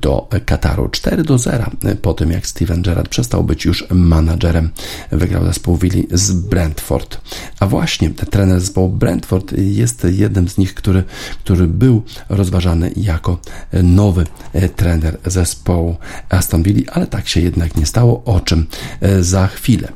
do 0.00 0.28
Kataru. 0.46 0.88
4 0.88 1.22
do 1.22 1.38
0 1.38 1.64
po 2.02 2.14
tym 2.14 2.30
jak 2.30 2.46
Steven 2.46 2.82
Gerrard 2.82 3.08
przestał 3.08 3.44
być 3.44 3.64
już 3.64 3.86
menadżerem 3.90 4.70
wygrał 5.10 5.44
zespół 5.44 5.76
Villa 5.76 6.02
z 6.10 6.32
Brentford 6.32 7.20
a 7.60 7.66
właśnie 7.66 8.10
trener 8.10 8.60
zespołu 8.60 8.88
Brentford 8.88 9.52
jest 9.58 10.06
jednym 10.10 10.48
z 10.48 10.58
nich, 10.58 10.74
który, 10.74 11.04
który 11.44 11.66
był 11.66 12.02
rozważany 12.28 12.92
jako 12.96 13.38
nowy 13.82 14.26
e, 14.52 14.68
trener 14.68 15.18
zespołu 15.26 15.96
Aston 16.28 16.62
Villa, 16.62 16.92
ale 16.92 17.06
tak 17.06 17.28
się 17.28 17.40
jednak 17.40 17.76
nie 17.76 17.86
stało, 17.86 18.22
o 18.24 18.40
czym 18.40 18.66
e, 19.00 19.24
za 19.24 19.46
chwilę. 19.46 19.88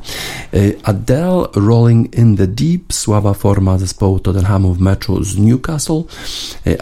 E, 0.55 0.59
Adele 0.83 1.47
Rolling 1.55 2.19
in 2.19 2.37
the 2.37 2.47
Deep, 2.47 2.93
słaba 2.93 3.35
forma 3.35 3.79
zespołu 3.79 4.19
Tottenhamu 4.19 4.75
w 4.75 4.81
meczu 4.81 5.25
z 5.25 5.38
Newcastle. 5.38 6.03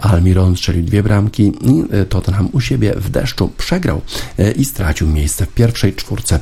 Almiron 0.01 0.55
strzelił 0.55 0.83
dwie 0.83 1.03
bramki 1.03 1.43
i 1.43 1.83
Tottenham 2.09 2.49
u 2.51 2.61
siebie 2.61 2.93
w 2.97 3.09
deszczu 3.09 3.49
przegrał 3.57 4.01
i 4.55 4.65
stracił 4.65 5.07
miejsce 5.07 5.45
w 5.45 5.53
pierwszej 5.53 5.93
czwórce 5.93 6.39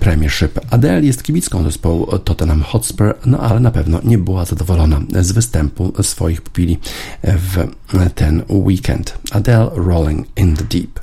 Premiership. 0.00 0.60
Adele 0.70 1.06
jest 1.06 1.22
kibicką 1.22 1.62
zespołu 1.62 2.18
Tottenham 2.18 2.62
Hotspur, 2.62 3.14
no 3.28 3.38
ale 3.38 3.60
na 3.60 3.70
pewno 3.70 4.00
nie 4.04 4.18
była 4.18 4.44
zadowolona 4.44 5.00
z 5.20 5.32
występu 5.32 5.92
swoich 6.02 6.42
pupili 6.42 6.78
w 7.22 7.68
ten 8.14 8.42
weekend. 8.48 9.18
Adele 9.32 9.70
Rolling 9.74 10.26
in 10.36 10.56
the 10.56 10.64
Deep. 10.64 11.00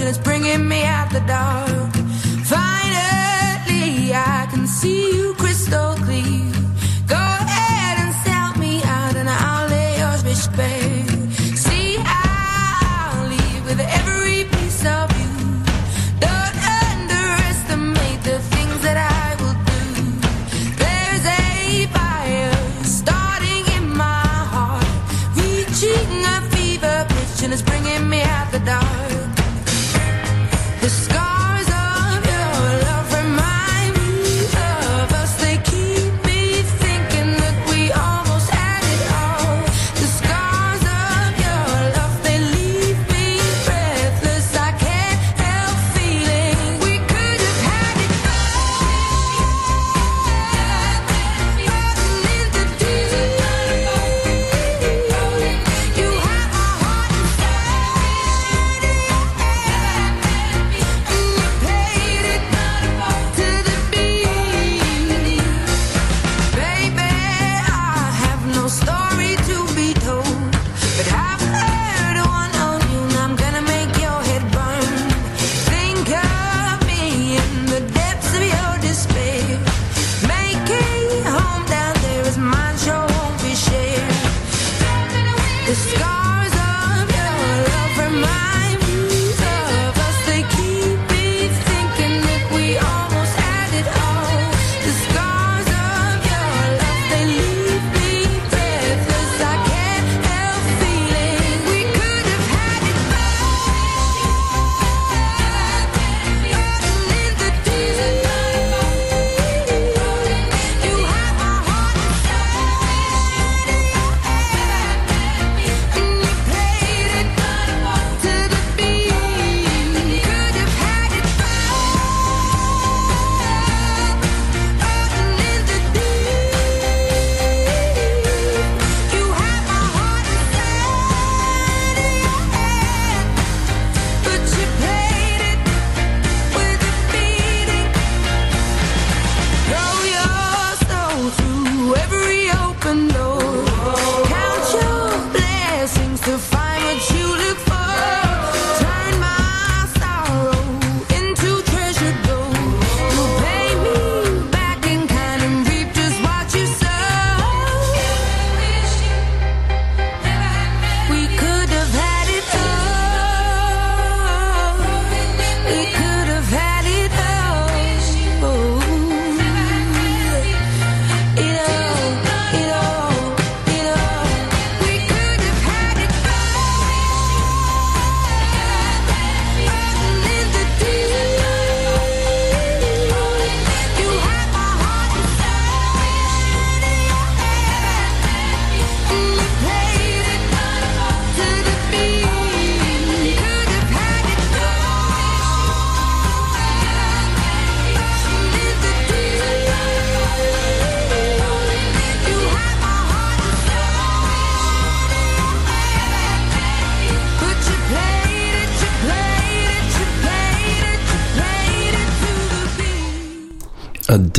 It's 0.00 0.16
bringing 0.16 0.66
me 0.66 0.84
out 0.84 1.10
the 1.10 1.20
dark. 1.20 1.97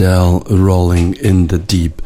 Adele 0.10 0.40
Rolling 0.50 1.14
in 1.18 1.48
the 1.48 1.60
Deep. 1.60 2.02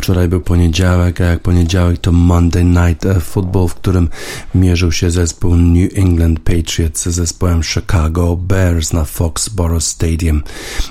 Wczoraj 0.00 0.28
był 0.28 0.40
poniedziałek, 0.40 1.20
a 1.20 1.24
jak 1.24 1.40
poniedziałek 1.40 1.98
to 1.98 2.12
Monday 2.12 2.64
Night 2.64 3.06
Football, 3.20 3.68
w 3.68 3.74
którym 3.74 4.08
mierzył 4.54 4.92
się 4.92 5.10
zespół 5.10 5.56
New 5.56 5.98
England 5.98 6.40
Patriots 6.40 7.02
z 7.02 7.14
zespołem 7.14 7.62
Chicago 7.62 8.36
Bears 8.36 8.92
na 8.92 9.04
Foxborough 9.04 9.82
Stadium 9.82 10.42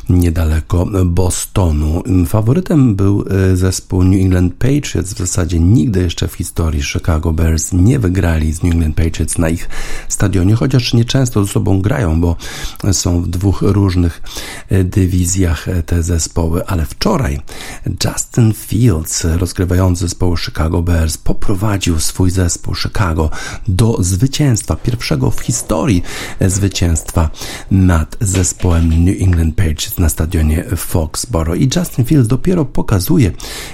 niedaleko 0.09 0.85
Bostonu. 1.05 2.03
Faworytem 2.27 2.95
był 2.95 3.25
e, 3.51 3.55
zespół 3.55 4.03
New 4.03 4.21
England 4.21 4.53
Patriots. 4.53 5.13
W 5.13 5.17
zasadzie 5.17 5.59
nigdy 5.59 6.01
jeszcze 6.01 6.27
w 6.27 6.33
historii 6.33 6.83
Chicago 6.83 7.31
Bears 7.31 7.73
nie 7.73 7.99
wygrali 7.99 8.53
z 8.53 8.63
New 8.63 8.73
England 8.73 8.95
Patriots 8.95 9.37
na 9.37 9.49
ich 9.49 9.69
stadionie, 10.07 10.55
chociaż 10.55 10.93
nieczęsto 10.93 11.45
ze 11.45 11.51
sobą 11.51 11.81
grają, 11.81 12.21
bo 12.21 12.35
są 12.91 13.21
w 13.21 13.27
dwóch 13.27 13.61
różnych 13.61 14.21
e, 14.69 14.83
dywizjach 14.83 15.67
e, 15.67 15.83
te 15.83 16.03
zespoły, 16.03 16.65
ale 16.65 16.85
wczoraj 16.85 17.39
Justin 18.05 18.53
Fields, 18.53 18.99
rozgrywający 19.23 20.01
zespołu 20.01 20.37
Chicago 20.37 20.81
Bears, 20.81 21.17
poprowadził 21.17 21.99
swój 21.99 22.31
zespół 22.31 22.75
Chicago 22.75 23.29
do 23.67 23.97
zwycięstwa, 23.99 24.75
pierwszego 24.75 25.31
w 25.31 25.39
historii 25.39 26.03
zwycięstwa 26.41 27.29
nad 27.71 28.17
zespołem 28.21 29.05
New 29.05 29.21
England 29.21 29.55
Patriots 29.55 29.97
na 29.97 30.09
stadionie 30.09 30.63
Foxborough. 30.75 31.59
I 31.59 31.69
Justin 31.75 32.05
Fields 32.05 32.27
dopiero 32.27 32.65
pokazuje, 32.65 33.31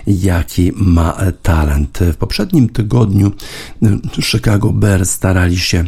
jaki 0.07 0.71
ma 0.75 1.17
talent. 1.43 1.99
W 2.13 2.15
poprzednim 2.15 2.69
tygodniu 2.69 3.31
Chicago 4.21 4.71
Bears 4.71 5.09
starali 5.09 5.59
się 5.59 5.83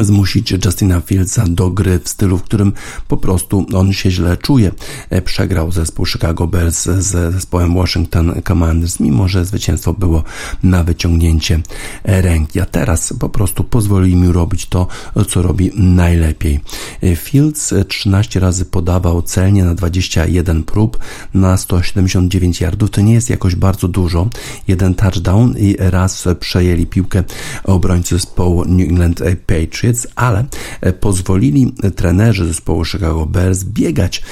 zmusić 0.00 0.50
Justina 0.64 1.00
Fieldsa 1.00 1.44
do 1.48 1.70
gry 1.70 2.00
w 2.04 2.08
stylu, 2.08 2.38
w 2.38 2.42
którym 2.42 2.72
po 3.08 3.16
prostu 3.16 3.66
on 3.74 3.92
się 3.92 4.10
źle 4.10 4.36
czuje. 4.36 4.70
E, 5.10 5.22
przegrał 5.22 5.72
zespół 5.72 6.06
Chicago 6.06 6.46
Bears 6.46 6.84
z 6.84 7.34
zespołem 7.34 7.74
Washington 7.74 8.42
Commanders, 8.48 9.00
mimo 9.00 9.28
że 9.28 9.44
zwycięstwo 9.44 9.92
było 9.92 10.24
na 10.62 10.84
wyciągnięcie 10.84 11.60
ręki. 12.04 12.60
A 12.60 12.66
teraz 12.66 13.14
po 13.20 13.28
prostu 13.28 13.64
pozwoli 13.64 14.16
mi 14.16 14.32
robić 14.32 14.66
to, 14.66 14.86
co 15.28 15.42
robi 15.42 15.70
najlepiej. 15.74 16.60
E, 17.02 17.16
Fields 17.16 17.74
13 17.88 18.40
razy 18.40 18.64
podawał 18.64 19.22
celnie 19.22 19.64
na 19.64 19.74
21 19.74 20.62
prób 20.62 20.98
na 21.34 21.56
179 21.56 22.60
yardów. 22.60 22.90
To 22.90 23.00
nie 23.00 23.14
jest 23.14 23.30
jakoś 23.30 23.54
bardzo 23.54 23.88
dużo. 23.88 24.28
Jeden 24.68 24.94
touchdown 24.94 25.54
i 25.58 25.76
raz 25.78 26.24
przejęli 26.40 26.86
piłkę 26.86 27.24
obrońcy 27.64 28.14
zespołu 28.14 28.64
New 28.64 28.88
England 28.88 29.22
Patriots 29.46 29.81
ale 30.16 30.44
e, 30.80 30.92
pozwolili 30.92 31.74
trenerzy 31.96 32.46
zespołu 32.46 32.84
Chicago 32.84 33.26
Bears 33.26 33.64
biegać 33.64 34.22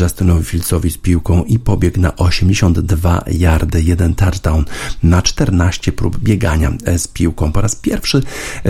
Justinowi 0.00 0.44
Fieldsowi 0.44 0.90
z 0.90 0.98
piłką 0.98 1.44
i 1.44 1.58
pobiegł 1.58 2.00
na 2.00 2.16
82 2.16 3.24
yardy, 3.30 3.82
jeden 3.82 4.14
touchdown 4.14 4.64
na 5.02 5.22
14 5.22 5.92
prób 5.92 6.18
biegania 6.18 6.72
e, 6.84 6.98
z 6.98 7.08
piłką. 7.08 7.52
Po 7.52 7.60
raz 7.60 7.76
pierwszy 7.76 8.22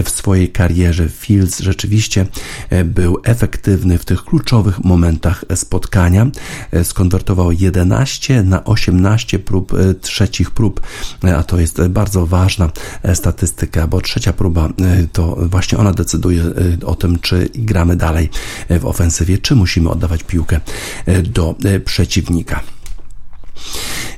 w 0.04 0.10
swojej 0.10 0.48
karierze 0.48 1.08
Fields 1.08 1.60
rzeczywiście 1.60 2.26
e, 2.70 2.84
był 2.84 3.18
efektywny 3.24 3.98
w 3.98 4.04
tych 4.04 4.24
kluczowych 4.24 4.84
momentach 4.84 5.44
spotkania. 5.54 6.26
Skonwertował 6.82 7.52
11 7.52 8.42
na 8.42 8.64
18 8.64 9.38
prób, 9.38 9.72
trzecich 10.00 10.50
prób, 10.50 10.80
a 11.36 11.42
to 11.42 11.60
jest 11.60 11.82
bardzo 11.88 12.26
ważna 12.26 12.70
statystyka, 13.14 13.86
bo 13.86 14.00
trzecia 14.00 14.32
próba 14.32 14.68
to 15.12 15.36
właśnie 15.40 15.78
ona 15.78 15.92
decyduje 15.92 16.29
decyduje 16.30 16.42
y, 16.82 16.86
o 16.86 16.94
tym, 16.94 17.18
czy 17.18 17.48
gramy 17.54 17.96
dalej 17.96 18.30
w 18.70 18.86
ofensywie, 18.86 19.38
czy 19.38 19.54
musimy 19.56 19.90
oddawać 19.90 20.22
piłkę 20.22 20.60
y, 21.08 21.22
do 21.22 21.54
przeciwnika. 21.84 22.62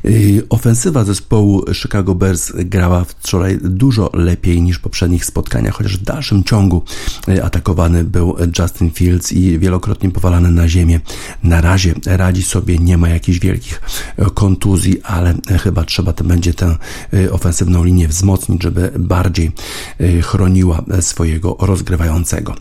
Y, 0.05 0.47
ofensywa 0.51 1.05
zespołu 1.05 1.65
Chicago 1.73 2.15
Bears 2.15 2.53
grała 2.57 3.05
wczoraj 3.05 3.59
dużo 3.63 4.11
lepiej 4.15 4.63
niż 4.63 4.77
w 4.77 4.81
poprzednich 4.81 5.25
spotkaniach, 5.25 5.75
chociaż 5.75 5.99
w 5.99 6.03
dalszym 6.03 6.45
ciągu 6.45 6.83
y, 7.29 7.45
atakowany 7.45 8.05
był 8.05 8.37
Justin 8.59 8.91
Fields 8.91 9.33
i 9.33 9.59
wielokrotnie 9.59 10.11
powalany 10.11 10.51
na 10.51 10.69
ziemię. 10.69 11.01
Na 11.43 11.61
razie 11.61 11.95
radzi 12.07 12.43
sobie, 12.43 12.79
nie 12.79 12.99
ma 12.99 13.09
jakichś 13.09 13.39
wielkich 13.39 13.81
y, 14.19 14.31
kontuzji, 14.35 15.03
ale 15.03 15.35
chyba 15.63 15.85
trzeba 15.85 16.13
to 16.13 16.25
będzie 16.25 16.55
tę 16.55 16.77
ofensywną 17.31 17.85
linię 17.85 18.09
wzmocnić, 18.09 18.63
żeby 18.63 18.93
bardziej 18.99 19.53
chroniła 20.23 20.85
swojego 21.01 21.57
rozgrywającego. 21.61 22.55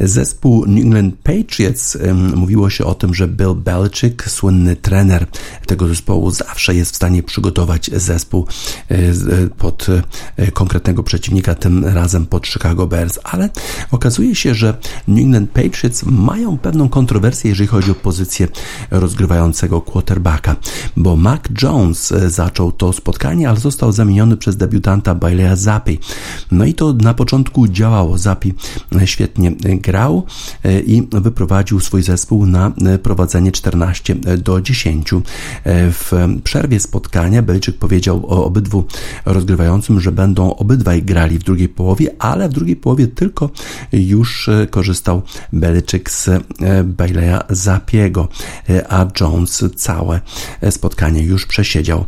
Zespół 0.00 0.66
New 0.66 0.84
England 0.84 1.14
Patriots 1.22 1.98
mówiło 2.34 2.70
się 2.70 2.84
o 2.84 2.94
tym, 2.94 3.14
że 3.14 3.28
Bill 3.28 3.54
Belichick, 3.54 4.30
słynny 4.30 4.76
trener 4.76 5.26
tego 5.66 5.88
zespołu, 5.88 6.17
zawsze 6.30 6.74
jest 6.74 6.92
w 6.92 6.96
stanie 6.96 7.22
przygotować 7.22 7.90
zespół 7.94 8.46
e, 8.90 8.94
e, 8.94 9.12
pod 9.58 9.86
e, 10.36 10.52
konkretnego 10.52 11.02
przeciwnika, 11.02 11.54
tym 11.54 11.84
razem 11.84 12.26
pod 12.26 12.46
Chicago 12.46 12.86
Bears, 12.86 13.18
ale 13.24 13.50
okazuje 13.90 14.34
się, 14.34 14.54
że 14.54 14.78
New 15.08 15.24
England 15.24 15.50
Patriots 15.50 16.02
mają 16.02 16.58
pewną 16.58 16.88
kontrowersję, 16.88 17.50
jeżeli 17.50 17.66
chodzi 17.66 17.90
o 17.90 17.94
pozycję 17.94 18.48
rozgrywającego 18.90 19.80
quarterbacka, 19.80 20.56
bo 20.96 21.16
Mac 21.16 21.42
Jones 21.62 22.14
zaczął 22.26 22.72
to 22.72 22.92
spotkanie, 22.92 23.48
ale 23.48 23.58
został 23.58 23.92
zamieniony 23.92 24.36
przez 24.36 24.56
debiutanta 24.56 25.14
Baileya 25.14 25.56
Zappi. 25.56 25.98
No 26.50 26.64
i 26.64 26.74
to 26.74 26.92
na 26.92 27.14
początku 27.14 27.68
działało. 27.68 28.18
Zappi 28.18 28.54
świetnie 29.04 29.52
grał 29.60 30.26
i 30.86 31.08
wyprowadził 31.10 31.80
swój 31.80 32.02
zespół 32.02 32.46
na 32.46 32.72
prowadzenie 33.02 33.52
14 33.52 34.14
do 34.38 34.60
10. 34.60 35.10
W 35.64 36.07
przerwie 36.44 36.80
spotkania 36.80 37.42
Belczyk 37.42 37.78
powiedział 37.78 38.26
o 38.26 38.44
obydwu 38.44 38.84
rozgrywającym, 39.24 40.00
że 40.00 40.12
będą 40.12 40.56
obydwaj 40.56 41.02
grali 41.02 41.38
w 41.38 41.42
drugiej 41.42 41.68
połowie, 41.68 42.14
ale 42.18 42.48
w 42.48 42.52
drugiej 42.52 42.76
połowie 42.76 43.06
tylko 43.06 43.50
już 43.92 44.48
e, 44.48 44.66
korzystał 44.66 45.22
Belczyk 45.52 46.10
z 46.10 46.28
e, 46.28 46.40
Baileya 46.84 47.38
Zapiego, 47.50 48.28
e, 48.70 48.92
a 48.92 49.06
Jones 49.20 49.64
całe 49.76 50.20
spotkanie 50.70 51.22
już 51.22 51.46
przesiedział 51.46 52.04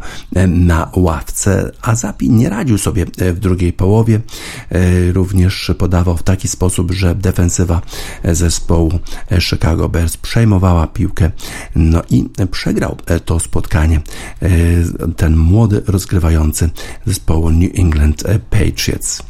na 0.49 0.91
ławce, 0.97 1.73
a 1.83 1.95
Zapi 1.95 2.31
nie 2.31 2.49
radził 2.49 2.79
sobie 2.79 3.07
w 3.19 3.39
drugiej 3.39 3.73
połowie. 3.73 4.21
Również 5.13 5.73
podawał 5.79 6.17
w 6.17 6.23
taki 6.23 6.49
sposób, 6.49 6.93
że 6.93 7.15
defensywa 7.15 7.81
zespołu 8.25 8.99
Chicago 9.41 9.89
Bears 9.89 10.17
przejmowała 10.17 10.87
piłkę, 10.87 11.31
no 11.77 12.03
i 12.11 12.25
przegrał 12.51 12.97
to 13.25 13.41
spotkanie 13.41 13.90
E, 13.97 14.49
ten 15.17 15.37
młody 15.37 15.83
rozgrywający 15.87 16.71
zespołu 17.07 17.51
New 17.51 17.79
England 17.79 18.23
Patriots. 18.51 19.23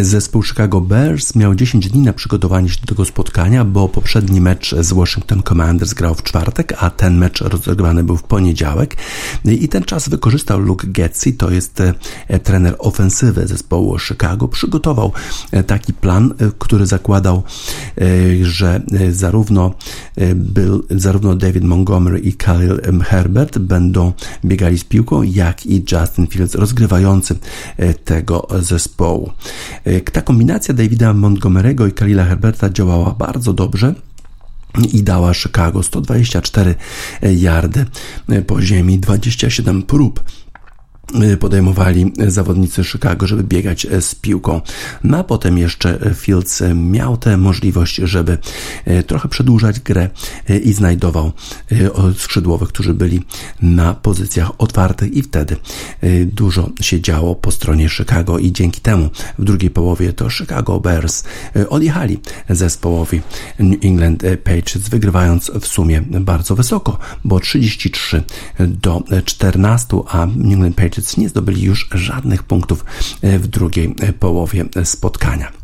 Zespół 0.00 0.42
Chicago 0.42 0.80
Bears 0.80 1.34
miał 1.34 1.54
10 1.54 1.88
dni 1.88 2.00
na 2.00 2.12
przygotowanie 2.12 2.68
się 2.68 2.80
do 2.80 2.86
tego 2.86 3.04
spotkania, 3.04 3.64
bo 3.64 3.88
poprzedni 3.88 4.40
mecz 4.40 4.74
z 4.80 4.92
Washington 4.92 5.42
Commanders 5.42 5.94
grał 5.94 6.14
w 6.14 6.22
czwartek, 6.22 6.74
a 6.78 6.90
ten 6.90 7.18
mecz 7.18 7.40
rozegrany 7.40 8.04
był 8.04 8.16
w 8.16 8.22
poniedziałek. 8.22 8.96
I 9.44 9.68
ten 9.68 9.82
czas 9.82 10.08
wykorzystał 10.08 10.60
Luke 10.60 10.86
Getzi, 10.86 11.32
to 11.32 11.50
jest 11.50 11.80
e, 11.80 12.38
trener 12.38 12.76
ofensywy 12.78 13.46
zespołu 13.46 13.98
Chicago. 13.98 14.48
Przygotował 14.48 15.12
e, 15.50 15.64
taki 15.64 15.92
plan, 15.92 16.34
e, 16.38 16.50
który 16.58 16.86
zakładał, 16.86 17.42
że 18.42 18.82
zarówno, 19.10 19.74
Bill, 20.34 20.82
zarówno 20.90 21.34
David 21.34 21.64
Montgomery 21.64 22.18
i 22.18 22.32
Khalil 22.32 22.80
Herbert 23.04 23.58
będą 23.58 24.12
biegali 24.44 24.78
z 24.78 24.84
piłką, 24.84 25.22
jak 25.22 25.66
i 25.66 25.84
Justin 25.92 26.26
Fields 26.26 26.54
rozgrywający 26.54 27.38
tego 28.04 28.48
zespołu. 28.60 29.30
E, 29.84 30.00
ta 30.00 30.22
kombinacja 30.22 30.74
Davida 30.74 31.14
Montgomery'ego 31.14 31.88
i 31.88 31.92
Kalila 31.92 32.24
Herberta 32.24 32.70
działała 32.70 33.10
bardzo 33.10 33.52
dobrze 33.52 33.94
i 34.92 35.02
dała 35.02 35.34
Chicago 35.34 35.82
124 35.82 36.74
yardy 37.36 37.86
po 38.46 38.62
ziemi, 38.62 38.98
27 38.98 39.82
prób 39.82 40.24
podejmowali 41.40 42.12
zawodnicy 42.28 42.84
Chicago, 42.84 43.26
żeby 43.26 43.44
biegać 43.44 43.86
e, 43.86 44.02
z 44.02 44.14
piłką. 44.14 44.60
No 45.04 45.18
a 45.18 45.24
potem 45.24 45.58
jeszcze 45.58 45.98
Fields 46.14 46.62
e, 46.62 46.74
miał 46.74 47.16
tę 47.16 47.36
możliwość, 47.36 47.96
żeby 47.96 48.38
e, 48.84 49.02
trochę 49.02 49.28
przedłużać 49.28 49.80
grę 49.80 50.10
i 50.64 50.72
znajdował 50.72 51.32
skrzydłowych, 52.18 52.68
którzy 52.68 52.94
byli 52.94 53.22
na 53.62 53.94
pozycjach 53.94 54.50
otwartych 54.58 55.12
i 55.12 55.22
wtedy 55.22 55.56
dużo 56.26 56.70
się 56.80 57.00
działo 57.00 57.34
po 57.34 57.50
stronie 57.50 57.88
Chicago 57.88 58.38
i 58.38 58.52
dzięki 58.52 58.80
temu 58.80 59.10
w 59.38 59.44
drugiej 59.44 59.70
połowie 59.70 60.12
to 60.12 60.30
Chicago 60.30 60.80
Bears 60.80 61.24
odjechali 61.68 62.20
zespołowi 62.50 63.20
New 63.58 63.84
England 63.84 64.22
Patriots, 64.44 64.88
wygrywając 64.88 65.50
w 65.60 65.66
sumie 65.66 66.02
bardzo 66.20 66.56
wysoko, 66.56 66.98
bo 67.24 67.40
33 67.40 68.22
do 68.58 69.02
14, 69.24 69.96
a 70.08 70.26
New 70.26 70.52
England 70.52 70.76
Patriots 70.76 70.91
Nie 71.16 71.28
zdobyli 71.28 71.62
już 71.62 71.88
żadnych 71.94 72.42
punktów 72.42 72.84
e, 73.22 73.38
w 73.38 73.46
drugiej 73.46 73.94
e, 74.00 74.12
połowie 74.12 74.64
spotkania. 74.84 75.61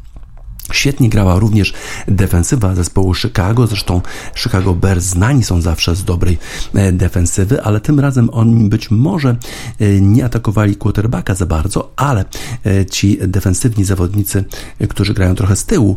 Świetnie 0.73 1.09
grała 1.09 1.39
również 1.39 1.73
defensywa 2.09 2.75
zespołu 2.75 3.15
Chicago, 3.15 3.67
zresztą 3.67 4.01
Chicago 4.35 4.75
Bears 4.75 5.05
znani 5.05 5.45
są 5.45 5.61
zawsze 5.61 5.97
z 5.97 6.05
dobrej 6.05 6.39
e, 6.75 6.93
defensywy, 6.93 7.63
ale 7.63 7.81
tym 7.81 8.01
razem 8.01 8.31
oni 8.33 8.69
być 8.69 8.91
może 8.91 9.37
e, 9.81 10.01
nie 10.01 10.25
atakowali 10.25 10.77
quarterbacka 10.77 11.35
za 11.35 11.47
bardzo, 11.47 11.93
ale 11.97 12.25
e, 12.67 12.87
ci 12.87 13.19
defensywni 13.29 13.85
zawodnicy, 13.85 14.45
którzy 14.89 15.15
grają 15.15 15.35
trochę 15.35 15.57
z 15.57 15.65
tyłu, 15.65 15.97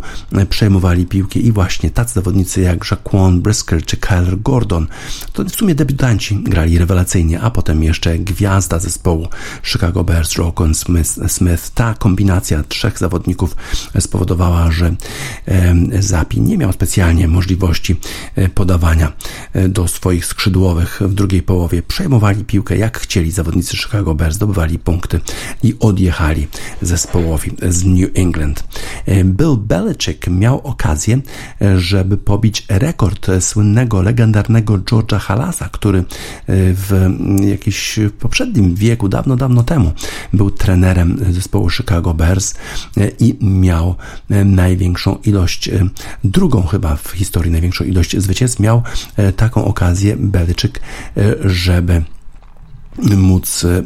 przejmowali 0.49 1.05
piłki 1.05 1.45
i 1.45 1.51
właśnie 1.51 1.91
tacy 1.91 2.13
zawodnicy 2.13 2.61
jak 2.61 2.91
Jaquan 2.91 3.41
Brisker 3.41 3.85
czy 3.85 3.97
Kyler 3.97 4.41
Gordon, 4.41 4.87
to 5.33 5.43
w 5.43 5.55
sumie 5.55 5.75
debiutanci 5.75 6.43
grali 6.43 6.77
rewelacyjnie, 6.77 7.41
a 7.41 7.49
potem 7.51 7.83
jeszcze 7.83 8.17
gwiazda 8.17 8.79
zespołu 8.79 9.27
Chicago 9.63 10.03
Bears, 10.03 10.35
Rokon 10.35 10.73
Smith. 11.27 11.69
Ta 11.73 11.93
kombinacja 11.93 12.63
trzech 12.63 12.99
zawodników 12.99 13.55
spowodowała, 13.99 14.60
że 14.69 14.95
Zapi 15.99 16.41
nie 16.41 16.57
miał 16.57 16.73
specjalnie 16.73 17.27
możliwości 17.27 17.95
e, 18.35 18.49
podawania 18.49 19.11
e, 19.53 19.69
do 19.69 19.87
swoich 19.87 20.25
skrzydłowych 20.25 20.99
w 21.01 21.13
drugiej 21.13 21.41
połowie. 21.41 21.81
Przejmowali 21.81 22.45
piłkę 22.45 22.77
jak 22.77 22.99
chcieli 22.99 23.31
zawodnicy 23.31 23.77
Chicago 23.77 24.15
Bears, 24.15 24.35
zdobywali 24.35 24.79
punkty 24.79 25.19
i 25.63 25.75
odjechali 25.79 26.47
zespołowi 26.81 27.51
z 27.69 27.85
New 27.85 28.09
England. 28.15 28.63
E, 29.05 29.23
Bill 29.23 29.57
Belichick 29.57 30.27
miał 30.27 30.59
okazję, 30.59 31.19
żeby 31.77 32.17
pobić 32.17 32.65
rekord 32.69 33.27
słynnego, 33.39 34.01
legendarnego 34.01 34.77
George'a 34.77 35.19
Halasa, 35.19 35.69
który 35.69 36.03
w 36.47 37.09
jakimś 37.41 37.99
poprzednim 38.19 38.75
wieku, 38.75 39.09
dawno, 39.09 39.35
dawno 39.35 39.63
temu 39.63 39.91
był 40.33 40.51
trenerem 40.51 41.17
zespołu 41.29 41.69
Chicago 41.69 42.13
Bears 42.13 42.53
i 43.19 43.37
miał 43.41 43.95
największą 44.51 45.17
ilość, 45.23 45.69
e, 45.69 45.87
drugą 46.23 46.63
chyba 46.63 46.95
w 46.95 47.11
historii 47.11 47.51
największą 47.51 47.83
ilość 47.83 48.17
zwycięstw, 48.17 48.59
miał 48.59 48.83
e, 49.17 49.31
taką 49.31 49.65
okazję 49.65 50.15
Beliczyk, 50.17 50.79
e, 51.17 51.49
żeby 51.49 52.03
móc 52.99 53.65
e, 53.65 53.81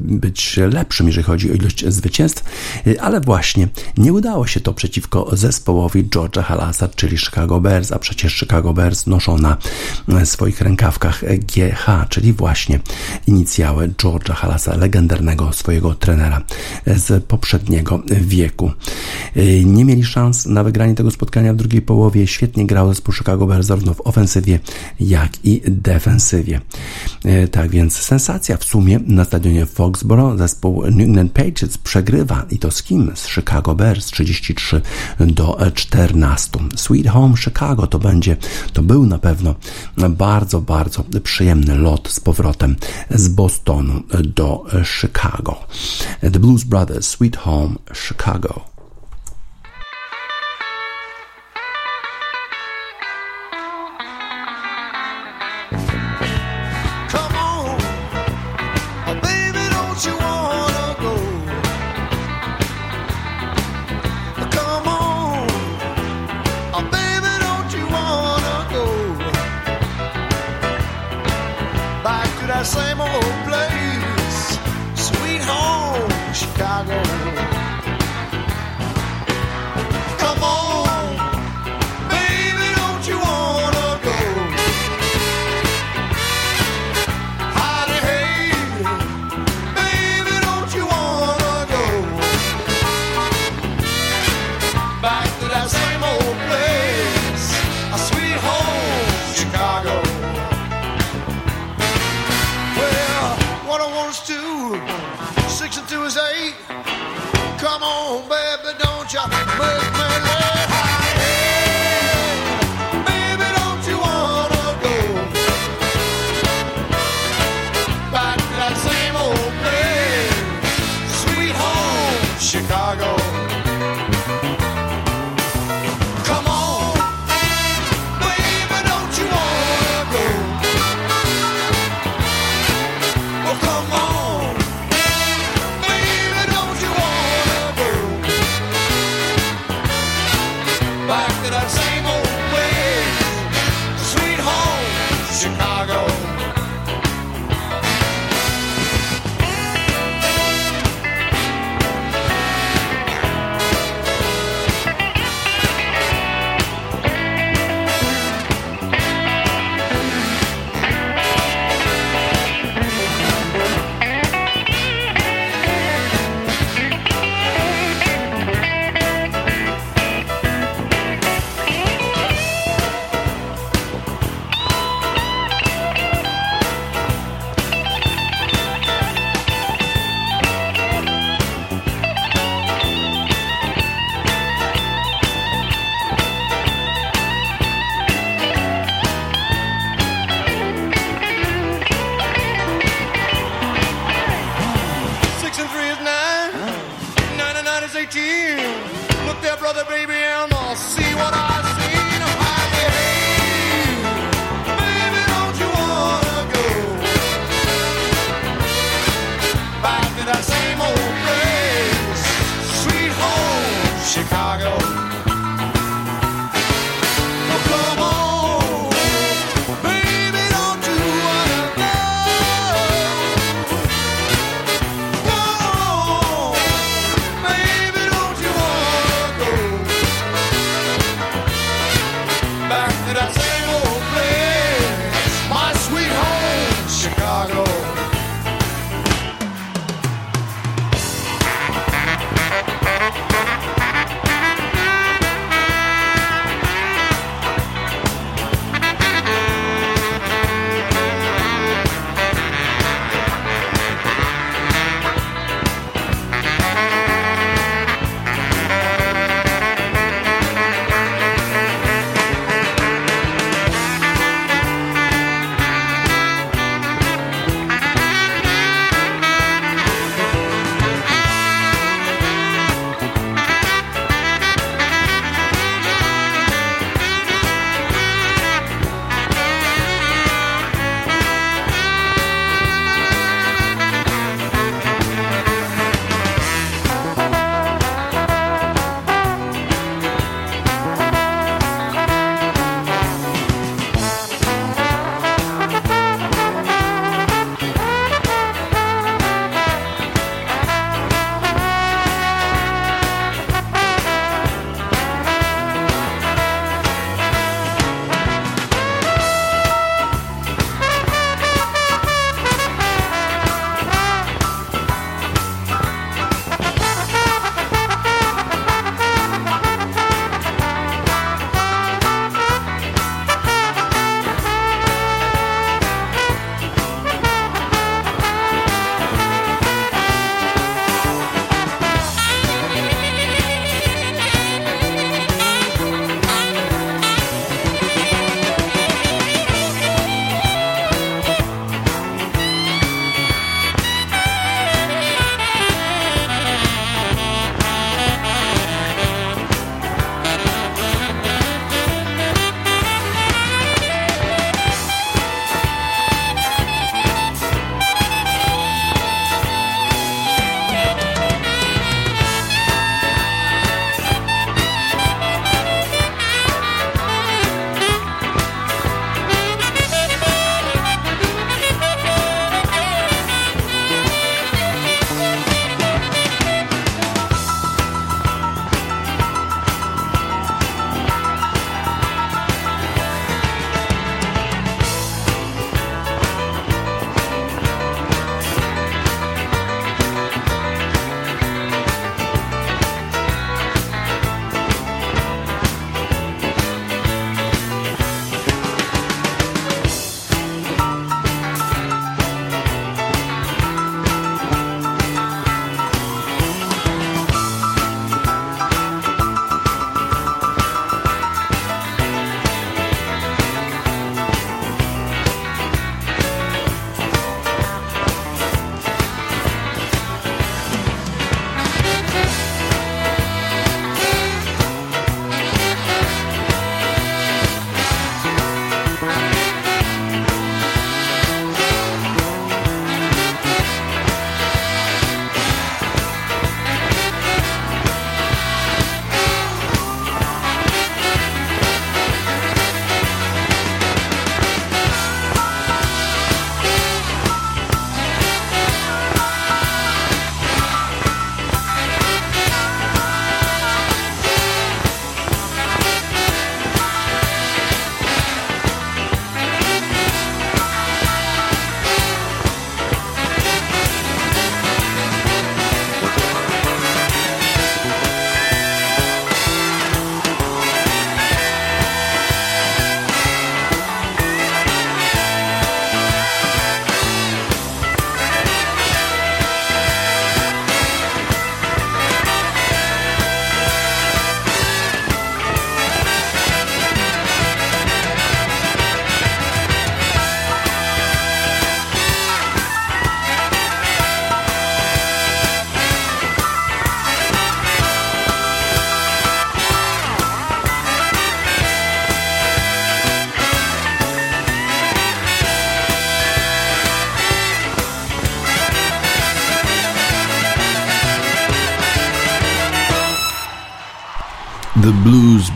być 0.00 0.56
lepszym, 0.56 1.06
jeżeli 1.06 1.24
chodzi 1.24 1.50
o 1.50 1.54
ilość 1.54 1.84
zwycięstw, 1.88 2.44
e, 2.86 3.02
ale 3.02 3.20
właśnie 3.20 3.68
nie 3.96 4.12
udało 4.12 4.46
się 4.46 4.60
to 4.60 4.74
przeciwko 4.74 5.36
zespołowi 5.36 6.04
George'a 6.04 6.42
Halasa, 6.42 6.88
czyli 6.88 7.18
Chicago 7.18 7.60
Bears, 7.60 7.92
a 7.92 7.98
przecież 7.98 8.38
Chicago 8.38 8.74
Bears 8.74 9.06
noszą 9.06 9.38
na 9.38 9.56
e, 10.08 10.26
swoich 10.26 10.60
rękawkach 10.60 11.24
GH, 11.38 12.08
czyli 12.08 12.32
właśnie 12.32 12.80
inicjały 13.26 13.88
George'a 13.88 14.34
Halasa, 14.34 14.76
legendarnego 14.76 15.52
swojego 15.52 15.94
trenera 15.94 16.42
z 16.86 17.24
poprzedniego 17.24 18.02
wieku. 18.20 18.70
Nie 19.64 19.84
mieli 19.84 20.04
szans 20.04 20.46
na 20.46 20.64
wygranie 20.64 20.94
tego 20.94 21.10
spotkania 21.10 21.52
w 21.52 21.56
drugiej 21.56 21.82
połowie. 21.82 22.26
Świetnie 22.26 22.66
grał 22.66 22.88
zespół 22.88 23.14
Chicago 23.14 23.46
Bears 23.46 23.66
zarówno 23.66 23.94
w 23.94 24.00
ofensywie, 24.06 24.58
jak 25.00 25.44
i 25.44 25.62
defensywie. 25.66 26.60
Tak 27.50 27.70
więc 27.70 27.96
sensacja 28.18 28.56
w 28.56 28.64
sumie 28.64 29.00
na 29.06 29.24
stadionie 29.24 29.66
Foxborough 29.66 30.38
zespół 30.38 30.82
New 30.82 31.00
England 31.00 31.32
Patriots 31.32 31.78
przegrywa 31.78 32.46
i 32.50 32.58
to 32.58 32.70
z 32.70 32.82
kim? 32.82 33.12
Z 33.14 33.26
Chicago 33.26 33.74
Bears 33.74 34.06
33 34.06 34.80
do 35.20 35.58
14. 35.74 36.50
Sweet 36.76 37.08
Home 37.08 37.36
Chicago 37.36 37.86
to 37.86 37.98
będzie, 37.98 38.36
to 38.72 38.82
był 38.82 39.06
na 39.06 39.18
pewno 39.18 39.54
bardzo, 40.10 40.60
bardzo 40.60 41.04
przyjemny 41.22 41.78
lot 41.78 42.08
z 42.08 42.20
powrotem 42.20 42.76
z 43.10 43.28
Bostonu 43.28 44.02
do 44.24 44.64
Chicago. 44.84 45.56
The 46.20 46.30
Blues 46.40 46.64
Brothers 46.64 47.06
Sweet 47.08 47.36
Home 47.36 47.74
Chicago. 47.94 48.73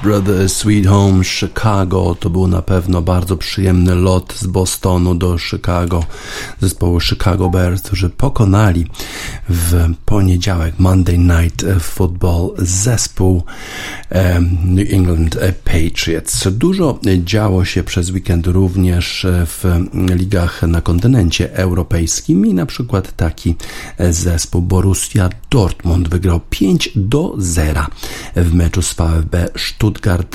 Blues 0.03 0.23
Brothers 0.23 0.57
Sweet 0.57 0.87
Home 0.87 1.25
Chicago 1.25 2.17
to 2.21 2.31
był 2.31 2.49
na 2.49 2.63
pewno 2.63 3.03
bardzo 3.03 3.37
przyjemny 3.37 3.95
lot 3.95 4.35
z 4.35 4.47
Bostonu 4.47 5.15
do 5.15 5.39
Chicago 5.39 6.05
zespołu 6.61 7.01
Chicago 7.01 7.51
Bears, 7.51 7.83
którzy 7.83 8.11
pokonali 8.11 8.87
w 9.49 9.95
poniedziałek 10.05 10.75
Monday 10.79 11.19
Night 11.19 11.65
Football 11.81 12.55
zespół 12.59 13.43
New 14.65 14.93
England 14.93 15.39
Patriots. 15.65 16.49
Dużo 16.53 16.99
działo 17.25 17.65
się 17.65 17.83
przez 17.83 18.11
weekend 18.11 18.47
również 18.47 19.27
w 19.31 19.65
ligach 20.15 20.63
na 20.63 20.81
kontynencie 20.81 21.55
europejskim 21.55 22.47
i 22.47 22.55
na 22.55 22.67
przykład 22.67 23.17
taki 23.17 23.55
zespół 24.11 24.63
Borussia 24.63 25.31
Dortmund 25.51 26.09
wygrał 26.09 26.41
5 26.51 26.91
do 26.97 27.35
0 27.39 27.87
w 28.37 28.55
meczu 28.55 28.83
z 28.83 28.95
VfB 28.95 29.49
Stuttgart. 29.57 29.88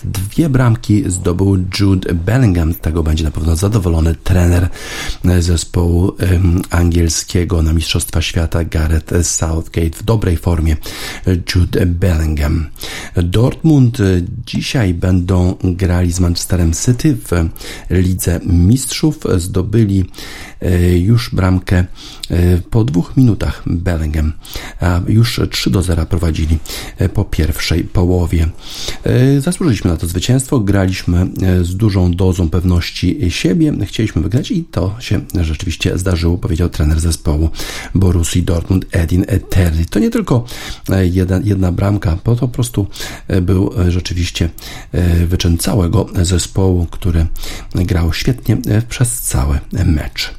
Dwie 0.04 0.50
bramki 0.50 1.04
zdobył 1.08 1.58
Jude 1.80 2.14
Bellingham. 2.14 2.74
Tego 2.74 3.04
będzie 3.04 3.24
na 3.24 3.32
pewno 3.32 3.56
zadowolony 3.56 4.16
trener 4.16 4.70
zespołu 5.40 6.12
angielskiego 6.70 7.62
na 7.62 7.74
Mistrzostwa 7.74 8.22
Świata 8.22 8.64
Gareth 8.64 9.14
Southgate 9.24 9.98
w 9.98 10.04
dobrej 10.04 10.38
formie 10.38 10.78
Jude 11.56 11.86
Bellingham. 11.86 12.70
Dortmund 13.16 13.98
dzisiaj 14.46 14.94
będą 14.94 15.56
grali 15.64 16.12
z 16.12 16.20
Manchesterem 16.20 16.74
City 16.74 17.18
w 17.26 17.50
Lidze 17.90 18.40
Mistrzów. 18.46 19.20
Zdobyli 19.38 20.06
E, 20.64 20.98
już 20.98 21.30
bramkę 21.30 21.78
e, 22.30 22.58
po 22.70 22.84
dwóch 22.84 23.18
minutach 23.18 23.64
Bellingham. 23.66 24.34
Już 25.08 25.42
3 25.50 25.70
do 25.70 25.82
0 25.82 26.06
prowadzili 26.06 26.58
e, 26.98 27.10
po 27.10 27.26
pierwszej 27.26 27.84
połowie. 27.84 28.48
Zasłużyliśmy 29.44 29.92
na 29.92 29.98
to 29.98 30.08
zwycięstwo, 30.08 30.60
graliśmy 30.60 31.28
z 31.62 31.76
dużą 31.76 32.12
dozą 32.12 32.50
pewności 32.50 33.32
siebie, 33.32 33.74
chcieliśmy 33.86 34.22
wygrać 34.22 34.52
i 34.52 34.64
to 34.64 34.96
się 35.00 35.22
rzeczywiście 35.42 35.98
zdarzyło, 35.98 36.38
powiedział 36.38 36.70
trener 36.70 37.00
zespołu 37.00 37.50
Borussii 37.96 38.44
Dortmund 38.44 38.86
Edin 38.92 39.26
Terry. 39.50 39.86
To 39.90 40.00
nie 40.00 40.10
tylko 40.10 40.46
jedna, 41.12 41.40
jedna 41.44 41.72
bramka, 41.72 42.18
bo 42.26 42.36
to 42.36 42.42
po 42.42 42.48
prostu 42.48 42.88
był 43.42 43.72
rzeczywiście 43.90 44.50
wyczyn 45.28 45.58
całego 45.58 46.06
zespołu, 46.22 46.88
który 46.92 47.26
grał 47.76 48.14
świetnie 48.14 48.58
przez 48.90 49.22
cały 49.22 49.60
mecz. 49.86 50.34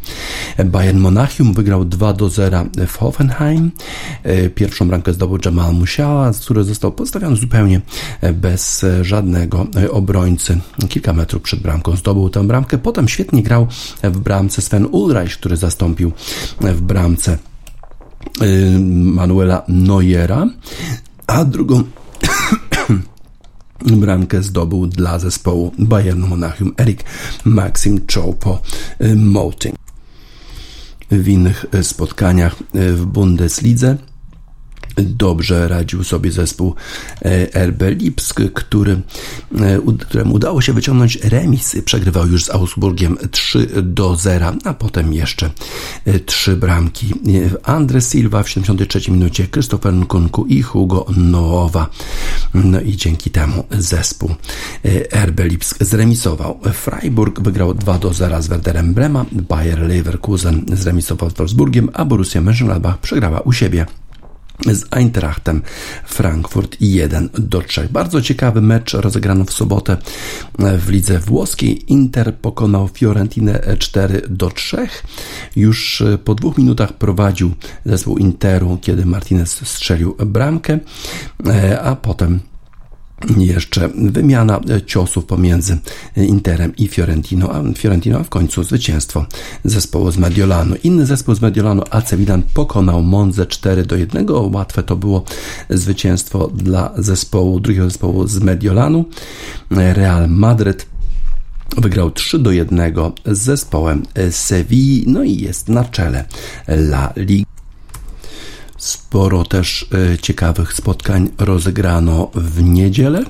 Bayern 0.65 0.99
Monachium 0.99 1.55
wygrał 1.55 1.85
2 1.85 2.13
do 2.13 2.29
0 2.29 2.67
w 2.87 2.97
Hoffenheim. 2.99 3.71
E, 4.23 4.51
pierwszą 4.51 4.89
bramkę 4.89 5.13
zdobył 5.13 5.39
Jamal 5.45 5.75
Musiala, 5.75 6.33
który 6.43 6.65
został 6.65 6.93
postawiony 6.93 7.37
zupełnie 7.37 7.81
bez 8.35 8.87
żadnego 9.03 9.67
obrońcy. 9.91 10.61
Kilka 10.89 11.13
metrów 11.13 11.43
przed 11.43 11.61
bramką 11.61 11.97
zdobył 11.97 12.31
tę 12.31 12.47
bramkę. 12.47 12.79
Potem 12.79 13.09
świetnie 13.09 13.43
grał 13.43 13.67
w 14.03 14.19
bramce 14.19 14.63
Sven 14.63 14.87
Ulreich, 14.87 15.39
który 15.39 15.57
zastąpił 15.57 16.13
w 16.61 16.81
bramce 16.81 17.39
e, 18.41 18.47
Manuela 18.91 19.63
Neuera, 19.69 20.47
a 21.27 21.45
drugą 21.45 21.83
bramkę 24.03 24.43
zdobył 24.43 24.87
dla 24.87 25.19
zespołu 25.19 25.73
Bayernu 25.79 26.27
Monachium 26.27 26.73
Erik 26.79 27.05
Maxim 27.45 28.01
Choupo-Moting 28.01 29.75
w 31.11 31.29
innych 31.29 31.67
e, 31.73 31.85
spotkaniach 31.85 32.55
e, 32.75 32.93
w 32.93 33.07
Bundeslidze. 33.07 33.97
Dobrze 34.97 35.69
radził 35.69 36.05
sobie 36.05 36.33
zespół 36.33 36.75
e, 37.23 37.67
RB 37.67 37.83
Lipsk, 37.83 38.41
który, 38.55 39.01
któremu 40.01 40.35
udało 40.35 40.61
się 40.61 40.73
wyciągnąć 40.73 41.17
remis. 41.17 41.77
Przegrywał 41.85 42.27
już 42.27 42.45
z 42.45 42.51
Augsburgiem 42.51 43.17
3 43.31 43.69
do 43.83 44.17
0, 44.17 44.53
a 44.65 44.75
potem 44.75 45.13
jeszcze 45.13 45.51
trzy 46.27 46.57
bramki. 46.57 47.15
Andre 47.63 48.01
Silva 48.01 48.43
w 48.43 48.49
73 48.49 49.11
minucie, 49.11 49.47
Christopher 49.49 49.93
Nkunku 49.93 50.47
i 50.47 50.63
Hugo 50.63 51.07
Noowa. 51.17 51.91
No 52.55 52.81
i 52.81 52.97
dzięki 52.97 53.31
temu 53.31 53.65
zespół 53.71 54.35
RB 55.27 55.41
Lipsk 55.45 55.85
zremisował. 55.85 56.61
Freiburg 56.73 57.41
wygrał 57.41 57.75
2 57.75 57.99
do 57.99 58.13
0 58.13 58.43
z 58.43 58.47
Werderem 58.47 58.95
Brema, 58.95 59.25
Bayer 59.33 59.81
Leverkusen 59.81 60.65
zremisował 60.73 61.31
z 61.31 61.35
Wolfsburgiem, 61.35 61.91
a 61.93 62.05
Borussia 62.05 62.41
Mönchengladbach 62.41 62.99
przegrała 63.03 63.41
u 63.41 63.53
siebie 63.53 63.87
z 64.73 64.85
Eintrachtem 64.91 65.63
Frankfurt 66.05 66.77
1 66.81 67.29
do 67.35 67.63
3. 67.63 67.89
Bardzo 67.91 68.23
ciekawy 68.23 68.61
mecz 68.61 68.95
rozegrano 68.95 69.45
w 69.45 69.53
sobotę 69.53 69.97
w 70.59 70.89
lidze 70.89 71.19
włoskiej. 71.19 71.93
Inter 71.93 72.35
pokonał 72.35 72.89
Fiorentinę 72.89 73.77
4 73.79 74.23
do 74.29 74.51
3. 74.51 74.89
Już 75.57 76.03
po 76.25 76.35
dwóch 76.35 76.59
minutach 76.59 76.93
prowadził 76.93 77.55
zespół 77.85 78.19
Interu, 78.19 78.79
kiedy 78.83 79.07
Martinez 79.07 79.61
strzelił 79.69 80.17
bramkę, 80.27 80.79
a 81.83 81.97
potem 81.97 82.41
jeszcze 83.37 83.89
wymiana 83.89 84.61
ciosów 84.87 85.25
pomiędzy 85.25 85.79
Interem 86.17 86.77
i 86.77 86.89
Fiorentino, 86.89 87.55
a 87.55 87.63
Fiorentino 87.77 88.19
a 88.19 88.25
w 88.25 88.29
końcu 88.29 88.63
zwycięstwo 88.65 89.27
zespołu 89.65 90.11
z 90.11 90.19
Mediolanu. 90.19 90.75
Inny 90.85 91.07
zespół 91.07 91.35
z 91.35 91.41
Mediolanu, 91.41 91.83
AC 91.91 92.13
Milan, 92.13 92.43
pokonał 92.55 93.03
Monze 93.03 93.47
4 93.47 93.83
do 93.83 93.97
1. 93.97 94.27
Łatwe 94.31 94.83
to 94.83 94.97
było 94.97 95.25
zwycięstwo 95.71 96.49
dla 96.49 96.93
zespołu, 96.99 97.61
drugiego 97.61 97.85
zespołu 97.85 98.27
z 98.27 98.41
Mediolanu. 98.41 99.05
Real 99.71 100.29
Madryt 100.29 100.87
wygrał 101.77 102.11
3 102.11 102.39
do 102.39 102.51
1 102.51 102.93
z 103.27 103.39
zespołem 103.39 104.03
Sevilla, 104.31 105.05
no 105.07 105.23
i 105.23 105.37
jest 105.37 105.69
na 105.69 105.85
czele 105.85 106.25
La 106.69 107.13
Liga. 107.17 107.54
Sporo 108.85 109.45
też 109.45 109.87
e, 110.15 110.19
ciekawych 110.19 110.73
spotkań 110.73 111.31
rozegrano 111.39 112.31
w 112.35 112.63
niedzielę. 112.63 113.25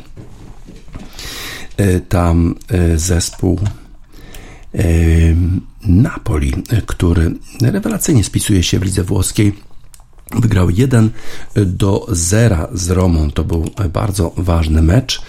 E, 1.77 2.01
tam 2.01 2.55
e, 2.69 2.99
zespół 2.99 3.61
Napoli, 5.87 6.53
który 6.87 7.33
rewelacyjnie 7.63 8.25
spisuje 8.25 8.63
się 8.63 8.79
w 8.79 8.83
lidze 8.83 9.03
włoskiej, 9.03 9.53
Wygrał 10.41 10.71
1 10.71 11.11
do 11.55 12.07
0 12.09 12.69
z 12.75 12.91
Romą. 12.91 13.31
To 13.31 13.45
był 13.45 13.71
bardzo 13.93 14.33
ważny 14.37 14.83
mecz. 14.83 15.23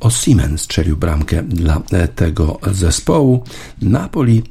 O 0.00 0.10
Siemens 0.10 0.60
strzelił 0.60 0.96
bramkę 0.96 1.42
dla 1.42 1.82
tego 2.14 2.58
zespołu. 2.72 3.44
Napoli 3.82 4.42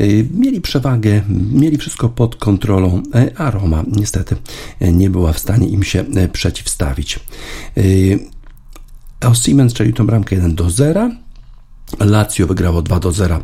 y, 0.00 0.26
mieli 0.34 0.60
przewagę, 0.60 1.22
mieli 1.52 1.78
wszystko 1.78 2.08
pod 2.08 2.36
kontrolą, 2.36 3.02
a 3.36 3.50
Roma 3.50 3.84
niestety 3.88 4.36
nie 4.80 5.10
była 5.10 5.32
w 5.32 5.38
stanie 5.38 5.68
im 5.68 5.82
się 5.82 6.04
przeciwstawić. 6.32 7.20
O 9.20 9.34
Siemens 9.34 9.72
strzelił 9.72 9.94
tę 9.94 10.06
bramkę 10.06 10.36
1 10.36 10.54
do 10.54 10.70
0. 10.70 11.10
Lazio 12.00 12.46
wygrało 12.46 12.82
2 12.82 13.00
do 13.00 13.12
0 13.12 13.42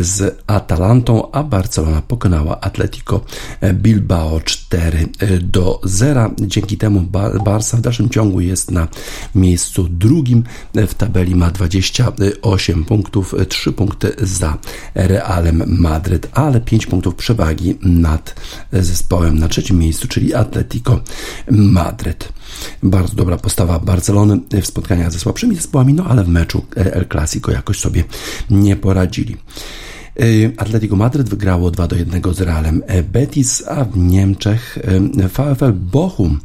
z 0.00 0.42
Atalantą, 0.46 1.30
a 1.30 1.42
Barcelona 1.42 2.02
pokonała 2.02 2.60
Atletico 2.60 3.20
Bilbao 3.74 4.40
4 4.40 5.08
do 5.40 5.80
0. 5.84 6.30
Dzięki 6.40 6.76
temu 6.76 7.00
Barca 7.44 7.76
w 7.76 7.80
dalszym 7.80 8.10
ciągu 8.10 8.40
jest 8.40 8.70
na 8.70 8.88
miejscu 9.34 9.88
drugim 9.88 10.44
w 10.74 10.94
tabeli, 10.94 11.34
ma 11.34 11.50
28 11.50 12.84
punktów, 12.84 13.34
3 13.48 13.72
punkty 13.72 14.12
za 14.18 14.58
Realem 14.94 15.62
Madryt, 15.66 16.28
ale 16.32 16.60
5 16.60 16.86
punktów 16.86 17.14
przewagi 17.14 17.78
nad 17.82 18.34
zespołem 18.72 19.38
na 19.38 19.48
trzecim 19.48 19.78
miejscu, 19.78 20.08
czyli 20.08 20.34
Atletico 20.34 21.00
Madryt. 21.50 22.32
Bardzo 22.82 23.14
dobra 23.14 23.36
postawa 23.36 23.78
Barcelony 23.78 24.40
w 24.62 24.66
spotkaniach 24.66 25.12
ze 25.12 25.18
słabszymi 25.18 25.56
zespołami, 25.56 25.94
no 25.94 26.04
ale 26.04 26.24
w 26.24 26.28
meczu 26.28 26.64
El 26.76 27.06
Clasico 27.08 27.52
jakoś 27.52 27.78
sobie 27.78 28.04
nie 28.50 28.76
poradzili. 28.76 29.36
E, 30.18 30.50
Atletico 30.56 30.96
Madryt 30.96 31.28
wygrało 31.28 31.70
2 31.70 31.86
do 31.86 31.96
1 31.96 32.34
z 32.34 32.40
Realem 32.40 32.82
Betis, 33.12 33.62
a 33.68 33.84
w 33.84 33.96
Niemczech 33.96 34.78
e, 34.78 35.28
VfL 35.28 35.72
Bochum 35.72 36.40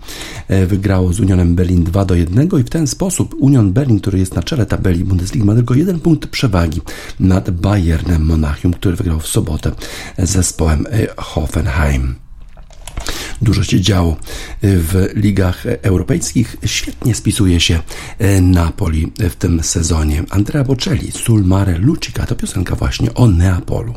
e, 0.47 0.65
wygrało 0.65 1.13
z 1.13 1.19
Unionem 1.19 1.55
Berlin 1.55 1.83
2 1.83 2.05
do 2.05 2.15
1 2.15 2.49
i 2.59 2.63
w 2.63 2.69
ten 2.69 2.87
sposób 2.87 3.35
Union 3.39 3.73
Berlin, 3.73 3.99
który 3.99 4.19
jest 4.19 4.35
na 4.35 4.43
czele 4.43 4.65
tabeli 4.65 5.03
Bundesliga, 5.03 5.45
ma 5.45 5.55
tylko 5.55 5.73
jeden 5.73 5.99
punkt 5.99 6.27
przewagi 6.29 6.81
nad 7.19 7.49
Bayernem 7.49 8.25
Monachium, 8.25 8.73
który 8.73 8.95
wygrał 8.95 9.19
w 9.19 9.27
sobotę 9.27 9.71
z 10.17 10.29
zespołem 10.29 10.85
Hoffenheim. 11.17 12.22
Dużo 13.41 13.63
się 13.63 13.81
działo 13.81 14.17
w 14.61 15.09
ligach 15.15 15.65
europejskich. 15.65 16.57
Świetnie 16.65 17.15
spisuje 17.15 17.59
się 17.59 17.79
e, 18.19 18.41
Napoli 18.41 19.11
w 19.19 19.35
tym 19.35 19.63
sezonie. 19.63 20.23
Andrea 20.29 20.63
Bocelli, 20.63 21.11
Sul 21.11 21.43
Mare 21.43 21.77
Lucica 21.77 22.25
to 22.25 22.35
piosenka 22.35 22.75
właśnie 22.75 23.13
o 23.13 23.27
Neapolu. 23.27 23.93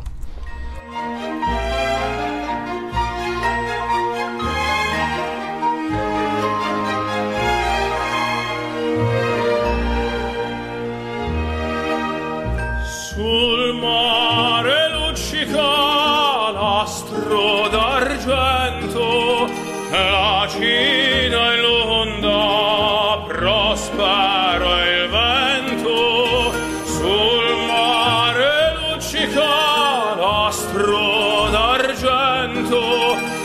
pro 30.77 31.49
d'argento 31.51 33.36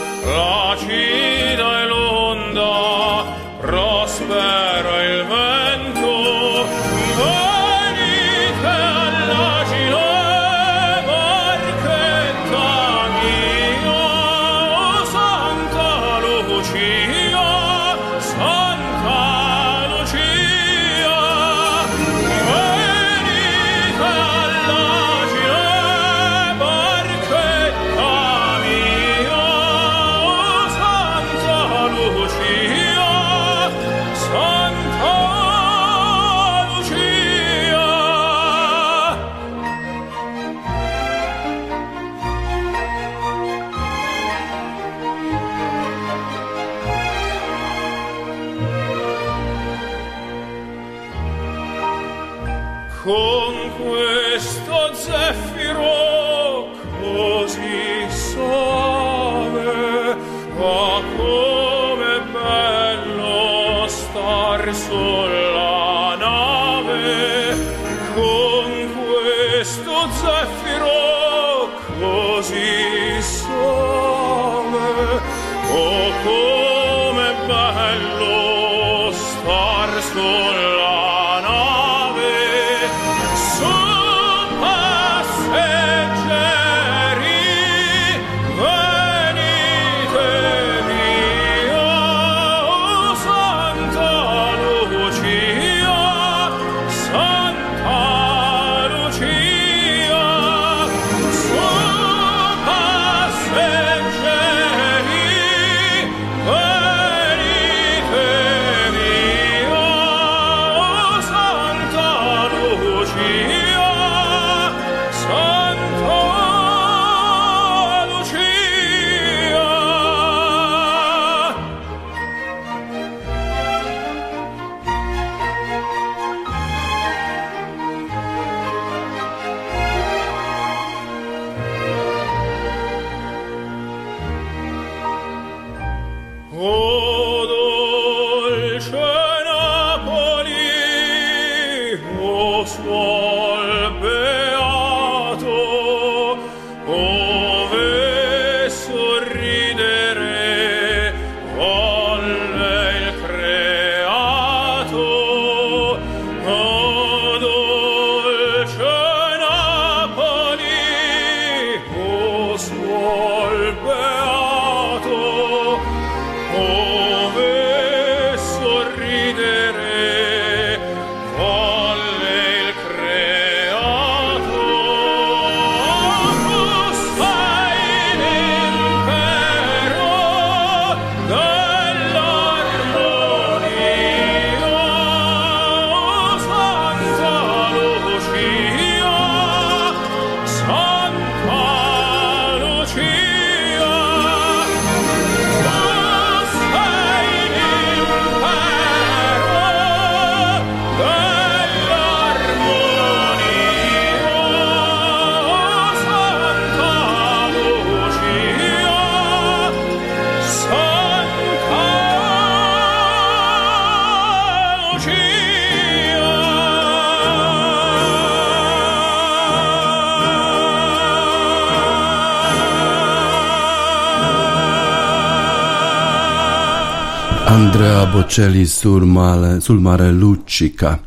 Andrea 227.53 228.07
Bocelli 228.07 228.65
sul 228.65 229.05
mare, 229.05 229.61
sul 229.61 229.79
mare 229.79 230.11
Luccica. 230.11 230.99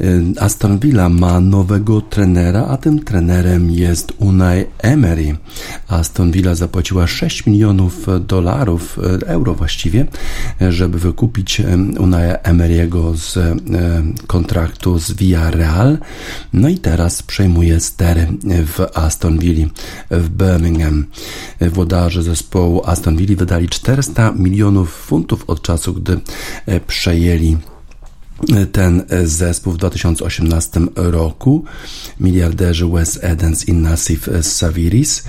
Y, 0.00 0.34
Aston 0.40 0.78
Villa 0.78 1.08
ma 1.08 1.40
nowego 1.40 2.00
trenera, 2.00 2.66
a 2.66 2.76
tym 2.76 3.04
trenerem 3.04 3.70
jest 3.70 4.12
Unai 4.18 4.64
Emery. 4.78 5.36
Aston 5.88 6.30
Villa 6.30 6.54
zapłaciła 6.54 7.06
6 7.06 7.46
milionów 7.46 8.06
dolarów, 8.26 8.98
y, 9.22 9.26
euro 9.26 9.54
właściwie, 9.54 10.06
żeby 10.60 10.98
wykupić 10.98 11.60
y, 11.60 11.64
Unai 12.00 12.32
Emery'ego 12.42 13.16
z 13.16 13.38
kontraktu 14.26 14.98
z 14.98 15.12
Villarreal. 15.12 15.98
No 16.52 16.68
i 16.68 16.78
teraz 16.78 17.22
przejmuje 17.22 17.80
stery 17.80 18.26
w 18.44 18.86
Aston 18.94 19.38
Villa 19.38 19.66
w 20.10 20.28
Birmingham. 20.28 21.06
Włodarze 21.60 22.22
zespołu 22.22 22.82
Aston 22.84 23.16
Villa 23.16 23.36
wydali 23.36 23.68
400 23.68 24.32
milionów 24.32 24.90
funtów 24.94 25.44
od 25.46 25.62
czasu, 25.62 25.94
gdy 25.94 26.20
przejęli 26.86 27.56
ten 28.72 29.02
zespół 29.24 29.72
w 29.72 29.76
2018 29.76 30.80
roku. 30.94 31.64
Miliarderzy 32.20 32.86
Wes 32.86 33.18
Edens 33.22 33.68
i 33.68 33.72
Nassif 33.72 34.28
Saviris. 34.42 35.24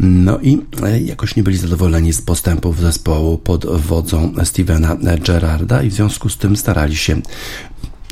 No 0.00 0.38
i 0.38 0.58
jakoś 1.04 1.36
nie 1.36 1.42
byli 1.42 1.56
zadowoleni 1.56 2.12
z 2.12 2.22
postępów 2.22 2.80
zespołu 2.80 3.38
pod 3.38 3.66
wodzą 3.66 4.34
Stevena 4.44 4.96
Gerarda 5.26 5.82
i 5.82 5.90
w 5.90 5.94
związku 5.94 6.28
z 6.28 6.36
tym 6.36 6.56
starali 6.56 6.96
się 6.96 7.20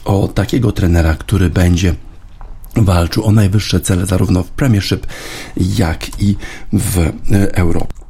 o 0.05 0.28
takiego 0.28 0.72
trenera, 0.72 1.14
który 1.14 1.51
będzie 1.51 1.94
walczył 2.76 3.24
o 3.24 3.32
najwyższe 3.32 3.80
cele 3.80 4.07
zarówno 4.07 4.42
w 4.42 4.51
Premiership, 4.51 5.07
jak 5.57 6.22
i 6.22 6.36
w 6.72 7.12
Europie. 7.53 8.07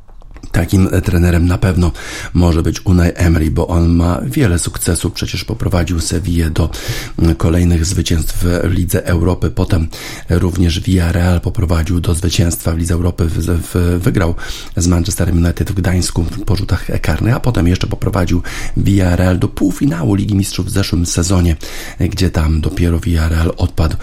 Takim 0.52 0.88
trenerem 1.04 1.46
na 1.46 1.58
pewno 1.58 1.92
może 2.34 2.62
być 2.62 2.86
Unai 2.86 3.10
Emery, 3.14 3.50
bo 3.50 3.68
on 3.68 3.88
ma 3.88 4.20
wiele 4.24 4.58
sukcesów. 4.58 5.12
Przecież 5.12 5.44
poprowadził 5.44 6.00
Sevillę 6.00 6.50
do 6.50 6.70
kolejnych 7.36 7.84
zwycięstw 7.84 8.44
w 8.44 8.70
Lidze 8.70 9.06
Europy. 9.06 9.50
Potem 9.50 9.88
również 10.30 10.80
Villarreal 10.80 11.40
poprowadził 11.40 12.00
do 12.00 12.14
zwycięstwa 12.14 12.72
w 12.72 12.78
Lidze 12.78 12.94
Europy. 12.94 13.28
Wygrał 13.98 14.34
z 14.76 14.86
Manchesterem 14.86 15.44
United 15.44 15.72
w 15.72 15.74
Gdańsku 15.74 16.22
w 16.22 16.44
porzutach 16.44 16.86
karnych, 17.02 17.34
a 17.34 17.40
potem 17.40 17.68
jeszcze 17.68 17.86
poprowadził 17.86 18.42
Villarreal 18.76 19.38
do 19.38 19.48
półfinału 19.48 20.14
Ligi 20.14 20.34
Mistrzów 20.34 20.66
w 20.66 20.70
zeszłym 20.70 21.06
sezonie, 21.06 21.56
gdzie 22.00 22.30
tam 22.30 22.60
dopiero 22.60 23.00
Villarreal 23.00 23.52
odpadł 23.56 23.96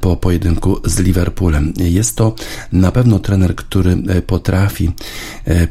po 0.00 0.16
pojedynku 0.16 0.80
z 0.84 0.98
Liverpoolem. 0.98 1.72
Jest 1.76 2.16
to 2.16 2.34
na 2.72 2.92
pewno 2.92 3.18
trener, 3.18 3.54
który 3.56 3.96
potrafi 4.26 4.92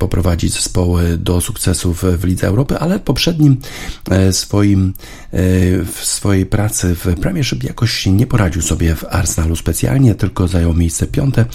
poprowadzić 0.09 0.39
prowadzić 0.39 0.53
zespoły 0.53 1.17
do 1.17 1.41
sukcesów 1.41 2.03
w 2.17 2.23
Lidze 2.23 2.47
Europy, 2.47 2.79
ale 2.79 2.99
w 2.99 3.01
poprzednim 3.01 3.57
e, 4.09 4.33
swoim, 4.33 4.93
e, 5.31 5.39
w 5.83 5.99
swojej 6.01 6.45
pracy 6.45 6.95
w 6.95 7.15
Premiership 7.21 7.63
jakoś 7.63 8.05
nie 8.05 8.27
poradził 8.27 8.61
sobie 8.61 8.95
w 8.95 9.05
Arsenalu 9.09 9.55
specjalnie, 9.55 10.15
tylko 10.15 10.47
zajął 10.47 10.73
miejsce 10.73 11.07
piąte 11.07 11.45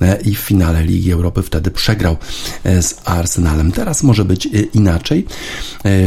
e, 0.00 0.20
i 0.20 0.34
w 0.34 0.38
finale 0.38 0.84
Ligi 0.84 1.12
Europy 1.12 1.42
wtedy 1.42 1.70
przegrał 1.70 2.16
z 2.64 2.94
Arsenalem. 3.04 3.72
Teraz 3.72 4.02
może 4.02 4.24
być 4.24 4.48
inaczej. 4.74 5.26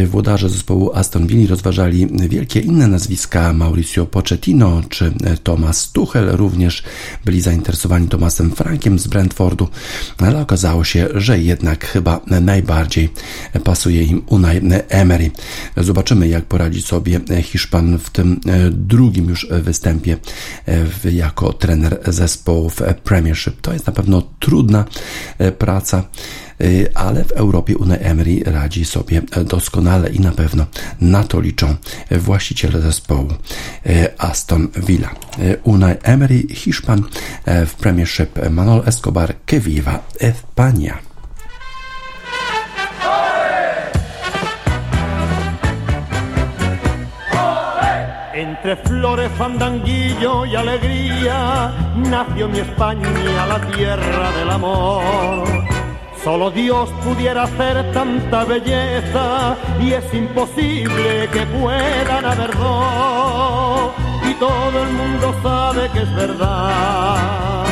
Włodarze 0.08 0.50
zespołu 0.50 0.92
Aston 0.94 1.28
Villa 1.28 1.50
rozważali 1.50 2.08
wielkie 2.30 2.60
inne 2.60 2.88
nazwiska 2.88 3.54
Mauricio 3.54 4.06
Pochettino 4.06 4.82
czy 4.90 5.14
Thomas 5.44 5.92
Tuchel 5.92 6.30
również 6.32 6.84
byli 7.26 7.42
zainteresowani 7.42 8.08
Thomasem 8.08 8.52
Frankiem 8.52 9.00
z 9.00 9.08
Brentfordu, 9.08 9.68
ale 10.18 10.42
okazało 10.42 10.84
się, 10.84 11.08
że 11.16 11.40
jednak 11.40 11.97
chyba 11.98 12.22
najbardziej 12.30 13.10
pasuje 13.64 14.04
im 14.04 14.22
Unai 14.26 14.62
Emery. 14.90 15.32
Zobaczymy, 15.78 16.28
jak 16.28 16.46
poradzi 16.46 16.82
sobie 16.82 17.20
Hiszpan 17.44 17.98
w 18.00 18.10
tym 18.10 18.40
drugim 18.72 19.30
już 19.30 19.48
występie 19.50 20.18
jako 21.12 21.54
trener 21.54 22.00
zespołów 22.08 22.82
Premiership. 23.04 23.62
To 23.62 23.74
jest 23.74 23.88
na 23.88 23.94
pewno 23.94 24.22
trudna 24.40 24.86
praca 25.58 26.04
ale 26.94 27.24
w 27.24 27.32
Europie 27.32 27.78
Unai 27.78 27.98
Emery 28.02 28.44
radzi 28.46 28.86
sobie 28.86 29.22
doskonale 29.46 30.10
i 30.10 30.20
na 30.20 30.32
pewno 30.32 30.66
na 31.02 31.24
to 31.24 31.42
liczą 31.42 31.76
właściciele 32.12 32.82
zespołu 32.82 33.34
Aston 34.18 34.68
Villa. 34.88 35.10
Unai 35.64 35.96
Emery, 36.04 36.44
Hiszpan 36.52 37.04
w 37.46 37.74
Premiership 37.74 38.50
Manuel 38.50 38.82
Escobar, 38.86 39.36
que 39.46 39.60
viva 39.60 40.04
España. 40.20 41.07
Entre 48.58 48.76
flores, 48.76 49.32
fandanguillo 49.38 50.48
y 50.48 50.56
alegría 50.56 51.72
nació 51.96 52.50
mi 52.50 52.58
España, 52.58 53.46
la 53.46 53.62
tierra 53.68 54.32
del 54.32 54.50
amor. 54.50 55.48
Solo 56.24 56.50
Dios 56.50 56.90
pudiera 57.04 57.44
hacer 57.44 57.92
tanta 57.94 58.46
belleza 58.46 59.56
y 59.80 59.94
es 59.94 60.12
imposible 60.12 61.30
que 61.32 61.46
puedan 61.46 62.26
haber 62.26 62.58
dos. 62.58 63.92
Y 64.28 64.34
todo 64.34 64.84
el 64.84 64.90
mundo 64.90 65.36
sabe 65.44 65.90
que 65.92 66.02
es 66.02 66.16
verdad 66.16 67.64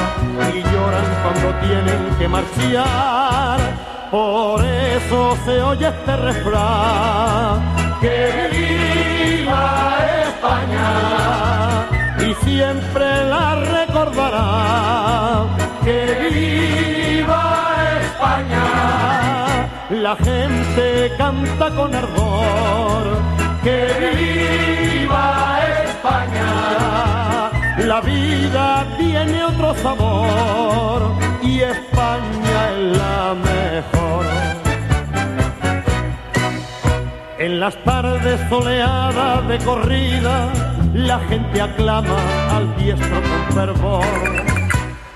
y 0.53 0.61
lloran 0.61 1.05
cuando 1.23 1.59
tienen 1.65 2.15
que 2.19 2.27
marchar. 2.27 3.59
Por 4.11 4.63
eso 4.63 5.35
se 5.45 5.61
oye 5.63 5.87
este 5.87 6.15
refrán 6.15 7.59
que 7.99 8.49
viva 8.51 9.95
Y 12.19 12.33
siempre 12.45 13.25
la 13.25 13.55
recordará. 13.55 15.45
Que 15.83 15.99
viva 16.33 17.43
España, 18.01 18.65
la 19.89 20.15
gente 20.15 21.11
canta 21.17 21.69
con 21.71 21.93
ardor. 21.93 23.05
Que 23.63 23.79
viva 24.15 25.59
España, 25.85 27.51
la 27.85 28.01
vida 28.01 28.85
tiene 28.97 29.43
otro 29.43 29.75
sabor 29.75 31.15
y 31.43 31.61
España 31.61 32.69
es 32.71 32.97
la 32.97 33.35
mejor. 33.35 34.54
En 37.37 37.59
las 37.59 37.75
tardes 37.83 38.39
soleadas 38.47 39.45
de 39.49 39.57
corrida, 39.59 40.47
la 40.93 41.19
gente 41.19 41.61
aclama 41.61 42.15
al 42.49 42.73
diestro 42.77 43.21
con 43.21 43.53
fervor. 43.53 44.05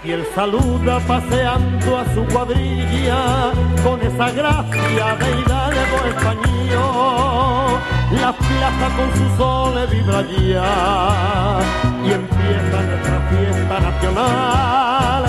Y 0.03 0.11
él 0.11 0.25
saluda 0.35 0.99
paseando 1.07 1.97
a 1.97 2.05
su 2.13 2.25
cuadrilla 2.25 3.51
con 3.83 4.01
esa 4.01 4.31
gracia 4.31 5.15
de 5.15 5.39
hidalgo 5.39 5.97
español. 6.09 7.79
La 8.21 8.33
plaza 8.33 8.89
con 8.97 9.13
su 9.17 9.37
sol 9.37 9.87
vibra 9.89 10.21
ya 10.21 11.59
y 12.03 12.11
empieza 12.11 12.81
nuestra 12.81 13.29
fiesta 13.29 13.79
nacional. 13.79 15.23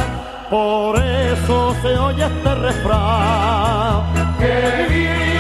Por 0.51 1.01
eso 1.01 1.77
se 1.83 1.97
oye 1.97 2.25
este 2.25 2.55
refrán. 2.57 4.03
Que 4.41 5.40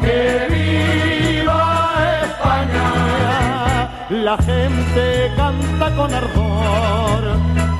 Que 0.00 0.46
viva 0.48 1.94
España, 2.22 3.90
la 4.10 4.36
gente 4.38 5.32
canta 5.36 5.90
con 5.96 6.14
ardor. 6.14 7.22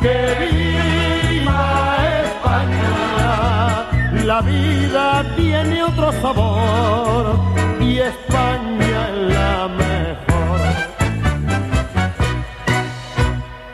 Que 0.01 0.19
viva 0.43 1.97
España, 2.25 3.87
la 4.25 4.41
vida 4.41 5.25
tiene 5.37 5.85
otro 5.85 6.11
sabor 6.21 7.39
y 7.81 7.99
España 7.99 9.09
es 9.11 9.35
la 9.35 9.69
mejor. 9.69 10.61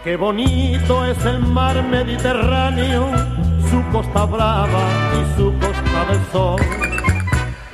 Qué 0.04 0.16
bonito 0.16 1.06
es 1.06 1.24
el 1.24 1.38
mar 1.38 1.82
Mediterráneo, 1.82 3.10
costa 3.92 4.24
brava 4.24 4.84
y 5.18 5.36
su 5.36 5.52
costa 5.58 6.04
del 6.08 6.20
sol. 6.32 6.60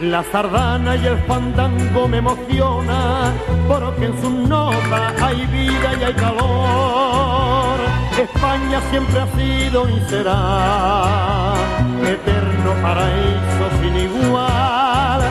La 0.00 0.22
sardana 0.24 0.96
y 0.96 1.06
el 1.06 1.18
fandango 1.18 2.08
me 2.08 2.18
emociona, 2.18 3.32
porque 3.68 4.06
en 4.06 4.20
sus 4.20 4.32
notas 4.32 5.22
hay 5.22 5.46
vida 5.46 5.94
y 6.00 6.04
hay 6.04 6.14
calor. 6.14 7.78
España 8.18 8.80
siempre 8.90 9.20
ha 9.20 9.26
sido 9.36 9.88
y 9.88 10.00
será 10.08 11.54
eterno 12.02 12.74
paraíso 12.82 13.64
sin 13.80 13.96
igual. 13.96 15.22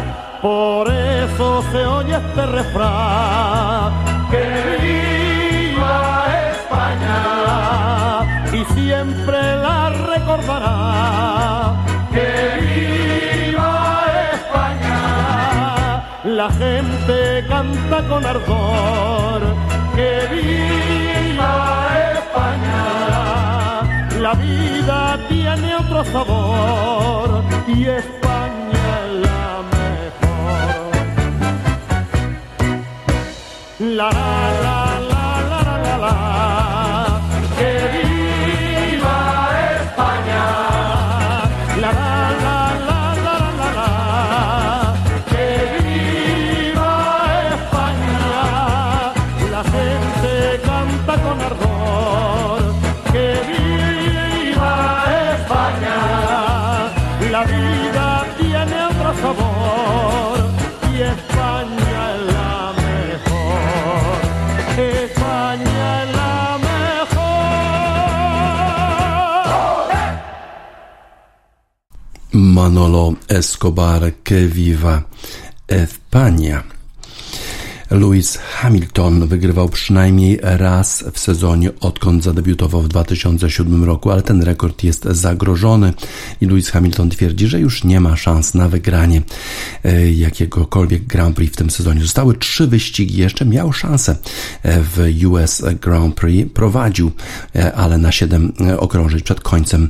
Por 0.42 0.92
eso 0.92 1.64
se 1.72 1.86
oye 1.86 2.16
este 2.16 2.46
refrán. 2.46 3.94
Que 4.32 4.44
viva 4.82 6.26
España 6.52 7.24
y 8.52 8.66
siempre 8.74 9.38
la 9.58 9.83
recordará. 10.36 11.76
Que 12.14 12.30
viva 12.66 13.72
España, 14.34 16.04
la 16.24 16.50
gente 16.52 17.46
canta 17.48 17.98
con 18.08 18.26
ardor. 18.26 19.42
Que 19.96 20.12
viva 20.32 21.54
España, 22.14 22.84
la 24.22 24.34
vida 24.34 25.20
tiene 25.30 25.76
otro 25.76 26.04
sabor 26.06 27.44
y 27.68 27.86
España 27.86 28.86
es 29.06 29.12
la 29.26 29.48
mejor. 29.76 30.80
La 33.98 34.10
la 34.64 34.83
Manolo 72.74 73.20
Escobar 73.28 74.16
que 74.24 74.48
viva 74.48 75.06
España. 75.68 76.73
Lewis 77.94 78.38
Hamilton 78.38 79.28
wygrywał 79.28 79.70
przynajmniej 79.70 80.40
raz 80.42 81.04
w 81.14 81.20
sezonie, 81.20 81.72
odkąd 81.80 82.24
zadebiutował 82.24 82.82
w 82.82 82.88
2007 82.88 83.84
roku, 83.84 84.12
ale 84.12 84.22
ten 84.22 84.42
rekord 84.42 84.84
jest 84.84 85.04
zagrożony 85.04 85.94
i 86.42 86.46
Lewis 86.46 86.70
Hamilton 86.70 87.10
twierdzi, 87.10 87.48
że 87.48 87.60
już 87.60 87.84
nie 87.84 88.00
ma 88.00 88.18
szans 88.18 88.54
na 88.54 88.70
wygranie 88.70 89.22
e, 89.84 90.12
jakiegokolwiek 90.12 91.04
Grand 91.04 91.36
Prix 91.36 91.54
w 91.54 91.58
tym 91.58 91.70
sezonie. 91.70 92.02
Zostały 92.02 92.38
trzy 92.38 92.68
wyścigi, 92.68 93.18
jeszcze 93.18 93.46
miał 93.46 93.74
szansę 93.74 94.16
e, 94.64 94.82
w 94.82 95.26
US 95.26 95.62
Grand 95.82 96.16
Prix, 96.16 96.54
prowadził, 96.54 97.12
e, 97.56 97.76
ale 97.76 97.98
na 97.98 98.12
siedem 98.12 98.54
okrążeń 98.78 99.22
przed 99.22 99.42
końcem 99.42 99.90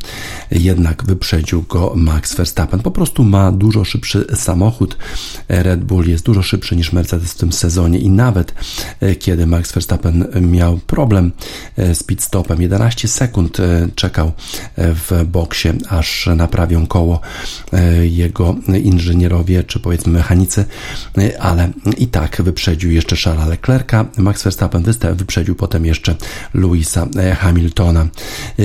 jednak 0.51 1.03
wyprzedził 1.03 1.61
go 1.61 1.93
Max 1.95 2.35
Verstappen. 2.35 2.79
Po 2.79 2.91
prostu 2.91 3.23
ma 3.23 3.51
dużo 3.51 3.85
szybszy 3.85 4.25
samochód. 4.35 4.97
Red 5.49 5.83
Bull 5.83 6.07
jest 6.07 6.25
dużo 6.25 6.43
szybszy 6.43 6.75
niż 6.75 6.93
Mercedes 6.93 7.33
w 7.33 7.37
tym 7.37 7.51
sezonie 7.51 7.92
i 7.99 8.09
nawet 8.09 8.53
e, 8.99 9.15
kiedy 9.15 9.47
Max 9.47 9.71
Verstappen 9.71 10.27
miał 10.41 10.77
problem 10.77 11.31
e, 11.77 11.95
z 11.95 12.03
pit 12.03 12.21
stopem, 12.21 12.61
11 12.61 13.07
sekund 13.07 13.59
e, 13.59 13.87
czekał 13.95 14.31
w 14.77 15.25
boksie, 15.25 15.69
aż 15.89 16.29
naprawią 16.35 16.87
koło 16.87 17.19
jego 18.01 18.55
inżynierowie, 18.83 19.63
czy 19.63 19.79
powiedzmy 19.79 20.13
mechanicy, 20.13 20.65
ale 21.39 21.71
i 21.97 22.07
tak 22.07 22.41
wyprzedził 22.41 22.91
jeszcze 22.91 23.15
Charlesa 23.15 23.49
Leclerca. 23.49 24.05
Max 24.17 24.43
Verstappen 24.43 24.83
wyprzedził 25.15 25.55
potem 25.55 25.85
jeszcze 25.85 26.15
Louisa 26.53 27.07
Hamiltona. 27.37 28.07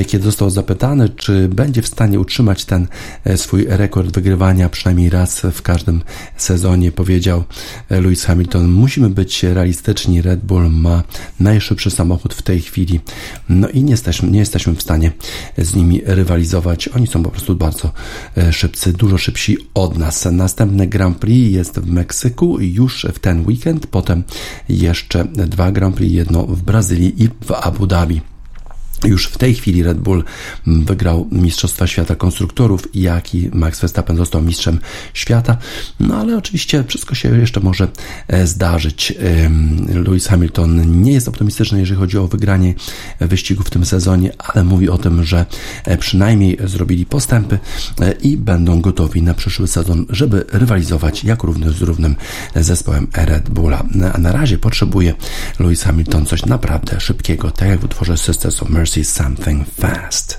Kiedy 0.06 0.24
został 0.24 0.50
zapytany, 0.50 1.08
czy 1.08 1.48
będzie 1.48 1.82
w 1.82 1.86
stanie 1.88 2.20
utrzymać 2.20 2.64
ten 2.64 2.86
swój 3.36 3.66
rekord 3.68 4.14
wygrywania 4.14 4.68
przynajmniej 4.68 5.10
raz 5.10 5.40
w 5.52 5.62
każdym 5.62 6.02
sezonie, 6.36 6.92
powiedział 6.92 7.44
Lewis 7.90 8.24
Hamilton, 8.24 8.68
musimy 8.68 9.10
być 9.18 9.42
realistyczni. 9.42 10.22
Red 10.22 10.40
Bull 10.44 10.70
ma 10.70 11.02
najszybszy 11.40 11.90
samochód 11.90 12.34
w 12.34 12.42
tej 12.42 12.60
chwili, 12.60 13.00
no 13.48 13.68
i 13.68 13.82
nie 13.82 13.90
jesteśmy, 13.90 14.30
nie 14.30 14.38
jesteśmy 14.38 14.74
w 14.74 14.82
stanie 14.82 15.12
z 15.58 15.74
nimi 15.74 16.02
rywalizować. 16.04 16.88
Oni 16.88 17.06
są 17.06 17.22
po 17.22 17.30
prostu 17.30 17.56
bardzo 17.56 17.92
e, 18.36 18.52
szybcy, 18.52 18.92
dużo 18.92 19.18
szybsi 19.18 19.58
od 19.74 19.98
nas. 19.98 20.28
Następny 20.32 20.86
Grand 20.86 21.18
Prix 21.18 21.54
jest 21.54 21.78
w 21.78 21.90
Meksyku 21.90 22.60
już 22.60 23.06
w 23.14 23.18
ten 23.18 23.46
weekend, 23.46 23.86
potem 23.86 24.24
jeszcze 24.68 25.24
dwa 25.24 25.72
Grand 25.72 25.96
Prix, 25.96 26.14
jedno 26.14 26.46
w 26.46 26.62
Brazylii 26.62 27.22
i 27.22 27.28
w 27.28 27.52
Abu 27.52 27.86
Dhabi. 27.86 28.20
Już 29.04 29.26
w 29.26 29.38
tej 29.38 29.54
chwili 29.54 29.82
Red 29.82 29.98
Bull 29.98 30.24
wygrał 30.66 31.28
Mistrzostwa 31.32 31.86
Świata 31.86 32.14
Konstruktorów, 32.14 32.88
jak 32.94 33.34
i 33.34 33.50
Max 33.52 33.80
Verstappen 33.80 34.16
został 34.16 34.42
mistrzem 34.42 34.78
świata. 35.14 35.56
No 36.00 36.16
ale 36.16 36.36
oczywiście 36.36 36.84
wszystko 36.88 37.14
się 37.14 37.38
jeszcze 37.38 37.60
może 37.60 37.88
e, 38.28 38.46
zdarzyć. 38.46 39.14
Lewis 39.94 40.26
Hamilton 40.26 41.02
nie 41.02 41.12
jest 41.12 41.28
optymistyczny, 41.28 41.80
jeżeli 41.80 42.00
chodzi 42.00 42.18
o 42.18 42.28
wygranie 42.28 42.74
wyścigu 43.20 43.62
w 43.62 43.70
tym 43.70 43.84
sezonie, 43.84 44.32
ale 44.38 44.64
mówi 44.64 44.88
o 44.88 44.98
tym, 44.98 45.24
że 45.24 45.46
e, 45.84 45.96
przynajmniej 45.96 46.58
zrobili 46.64 47.06
postępy 47.06 47.58
e, 48.00 48.12
i 48.12 48.36
będą 48.36 48.80
gotowi 48.80 49.22
na 49.22 49.34
przyszły 49.34 49.68
sezon, 49.68 50.06
żeby 50.10 50.44
rywalizować 50.52 51.24
jak 51.24 51.42
równy 51.42 51.72
z 51.72 51.82
równym 51.82 52.16
zespołem 52.56 53.08
Red 53.14 53.50
Bulla. 53.50 53.84
A 54.14 54.18
na 54.18 54.32
razie 54.32 54.58
potrzebuje 54.58 55.14
Lewis 55.58 55.82
Hamilton 55.82 56.26
coś 56.26 56.46
naprawdę 56.46 57.00
szybkiego, 57.00 57.50
tak 57.50 57.68
jak 57.68 57.80
w 57.80 57.84
utworze 57.84 58.16
Sisters 58.16 58.62
of 58.62 58.68
Mercy 58.68 58.87
see 58.88 59.02
something 59.02 59.64
fast. 59.64 60.38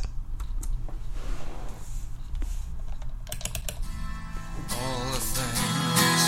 All 4.74 5.06
the 5.14 5.22
things 5.38 6.22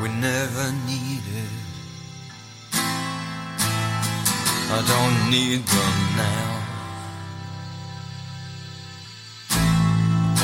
we 0.00 0.08
never 0.08 0.66
needed, 0.88 1.52
I 4.72 4.80
don't 4.92 5.18
need 5.30 5.60
them 5.74 5.96
now. 6.16 6.50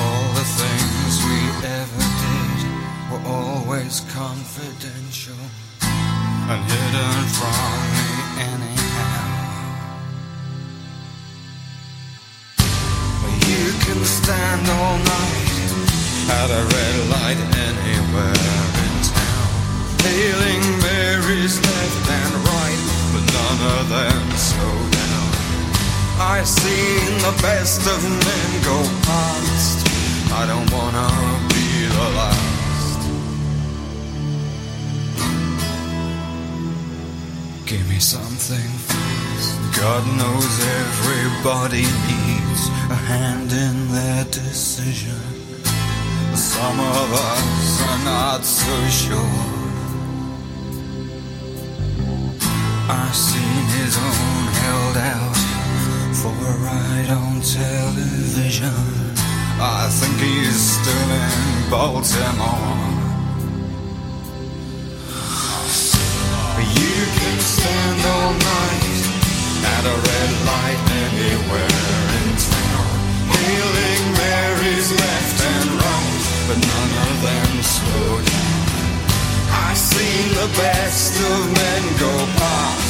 All 0.03 0.27
the 0.41 0.47
things 0.61 1.13
we 1.31 1.41
ever 1.81 2.05
did 2.25 2.61
were 3.11 3.25
always 3.27 4.01
confidential 4.13 5.41
and 6.51 6.61
hidden 6.71 7.25
from 7.39 7.81
me 7.95 8.10
can 13.93 14.05
stand 14.05 14.69
all 14.69 14.99
night 14.99 15.71
at 16.39 16.49
a 16.61 16.63
red 16.75 16.97
light 17.15 17.41
anywhere 17.69 18.55
in 18.85 18.95
town. 19.11 19.51
Hailing 20.07 20.65
Mary's 20.87 21.57
left 21.59 22.05
and 22.21 22.35
right, 22.51 22.83
but 23.13 23.25
none 23.39 23.61
of 23.79 23.85
them 23.97 24.23
slow 24.49 24.79
down. 25.01 25.31
I've 26.21 26.47
seen 26.47 27.11
the 27.27 27.35
best 27.43 27.83
of 27.95 28.01
men 28.29 28.51
go 28.71 28.79
past. 29.11 29.79
I 30.41 30.47
don't 30.47 30.71
wanna 30.71 31.09
be 31.55 31.67
the 31.99 32.09
last. 32.21 33.01
Give 37.67 37.85
me 37.89 37.99
something 37.99 38.71
God 39.77 40.05
knows 40.19 40.55
everybody 40.85 41.85
needs 42.09 42.63
a 42.91 42.99
hand 43.11 43.51
in 43.53 43.89
their 43.93 44.25
decision. 44.25 45.21
Some 46.35 46.79
of 46.81 47.13
us 47.13 47.83
are 47.89 48.05
not 48.05 48.45
so 48.45 48.75
sure. 48.89 49.61
I've 52.89 53.15
seen 53.15 53.65
his 53.81 53.97
own 53.97 54.43
held 54.63 54.97
out 55.15 55.41
for 56.21 56.35
a 56.53 56.57
ride 56.67 57.11
on 57.11 57.41
television. 57.41 58.75
I 59.63 59.89
think 59.91 60.17
he's 60.19 60.61
still 60.77 61.11
in 61.11 61.71
Baltimore. 61.71 63.00
Red 70.07 70.31
light 70.51 70.81
anywhere 71.07 71.81
in 72.19 72.29
town. 72.37 72.93
Hailing 73.35 74.07
Mary's 74.23 74.91
left 74.93 75.39
and 75.53 75.71
right, 75.85 76.23
but 76.49 76.59
none 76.73 76.93
of 77.07 77.15
them 77.27 77.53
slow 77.63 78.13
down. 78.33 78.51
I've 79.65 79.79
seen 79.79 80.27
the 80.41 80.49
best 80.57 81.13
of 81.31 81.41
men 81.61 81.83
go 81.99 82.13
past. 82.39 82.90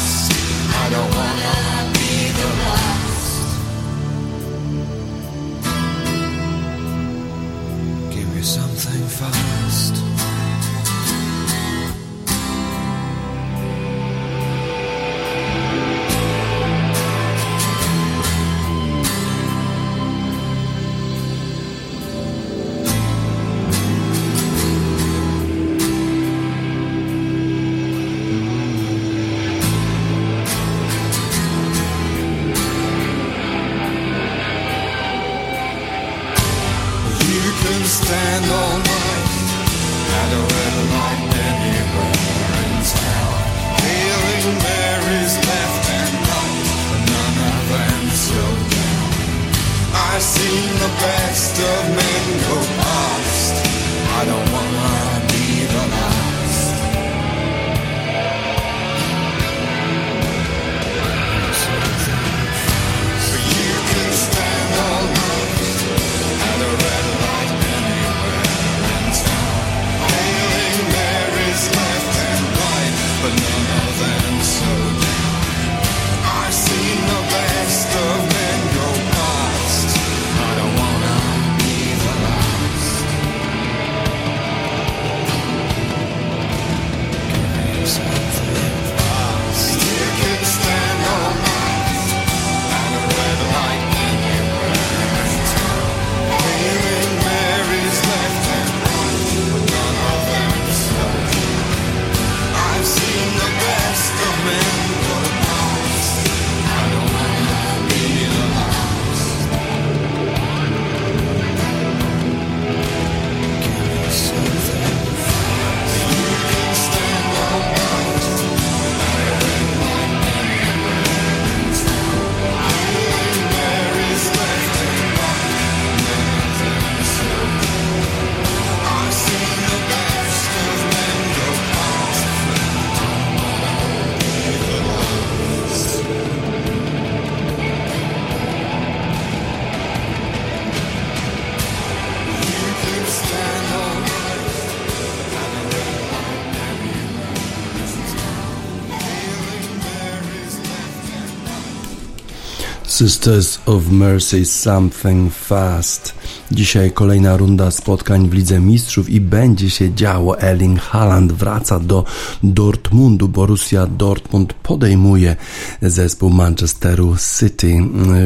Sisters 153.10 153.58
of 153.66 153.90
Mercy 153.90 154.44
Something 154.44 155.30
Fast. 155.30 156.14
Dzisiaj 156.52 156.92
kolejna 156.92 157.36
runda 157.36 157.70
spotkań 157.70 158.28
w 158.28 158.34
Lidze 158.34 158.60
Mistrzów 158.60 159.10
i 159.10 159.20
będzie 159.20 159.70
się 159.70 159.94
działo. 159.94 160.40
Erling 160.40 160.80
Haaland 160.80 161.32
wraca 161.32 161.80
do 161.80 162.04
Dortmundu. 162.42 163.28
Borussia 163.28 163.86
Dortmund 163.86 164.52
podejmuje 164.52 165.36
zespół 165.82 166.30
Manchesteru 166.30 167.16
City. 167.38 167.76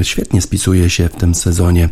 Świetnie 0.02 0.42
spisuje 0.42 0.90
się 0.90 1.08
w 1.08 1.16
tym 1.16 1.34
sezonie 1.34 1.88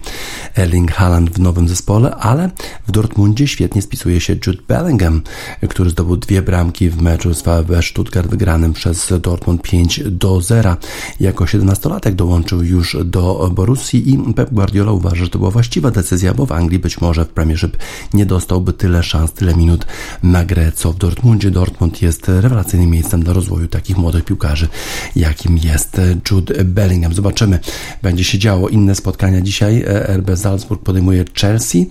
Erling 0.56 0.92
Haaland 0.92 1.30
w 1.30 1.40
nowym 1.40 1.68
zespole, 1.68 2.14
ale 2.14 2.50
w 2.88 2.92
Dortmundzie 2.92 3.48
świetnie 3.48 3.82
spisuje 3.82 4.20
się 4.20 4.36
Jude 4.46 4.62
Bellingham, 4.68 5.22
który 5.68 5.90
zdobył 5.90 6.16
dwie 6.16 6.42
bramki 6.42 6.90
w 6.90 7.02
meczu 7.02 7.34
z 7.34 7.42
VfB 7.42 7.82
Stuttgart 7.82 8.28
wygranym 8.28 8.72
przez 8.72 9.12
Dortmund 9.20 9.62
5 9.62 10.00
do 10.06 10.40
0. 10.40 10.76
Jako 11.20 11.44
17-latek 11.44 12.12
dołączył 12.12 12.62
już 12.62 12.96
do 13.04 13.50
Borussii 13.54 14.10
i 14.10 14.34
Pep 14.34 14.50
Guardiola 14.54 14.92
uważa, 14.92 15.16
że 15.16 15.28
to 15.28 15.38
była 15.38 15.50
właściwa 15.50 15.90
decyzja, 15.90 16.21
bo 16.34 16.46
w 16.46 16.52
Anglii 16.52 16.78
być 16.78 17.00
może 17.00 17.24
w 17.24 17.28
Premiership 17.28 17.76
nie 18.14 18.26
dostałby 18.26 18.72
tyle 18.72 19.02
szans, 19.02 19.32
tyle 19.32 19.54
minut 19.54 19.86
na 20.22 20.44
grę, 20.44 20.72
co 20.72 20.92
w 20.92 20.96
Dortmundzie. 20.96 21.50
Dortmund 21.50 22.02
jest 22.02 22.28
rewelacyjnym 22.28 22.90
miejscem 22.90 23.22
dla 23.22 23.32
rozwoju 23.32 23.68
takich 23.68 23.96
młodych 23.98 24.24
piłkarzy, 24.24 24.68
jakim 25.16 25.58
jest 25.58 26.00
Jude 26.30 26.64
Bellingham. 26.64 27.14
Zobaczymy, 27.14 27.58
będzie 28.02 28.24
się 28.24 28.38
działo 28.38 28.68
inne 28.68 28.94
spotkania 28.94 29.40
dzisiaj. 29.40 29.84
RB 30.16 30.36
Salzburg 30.36 30.82
podejmuje 30.82 31.24
Chelsea, 31.40 31.88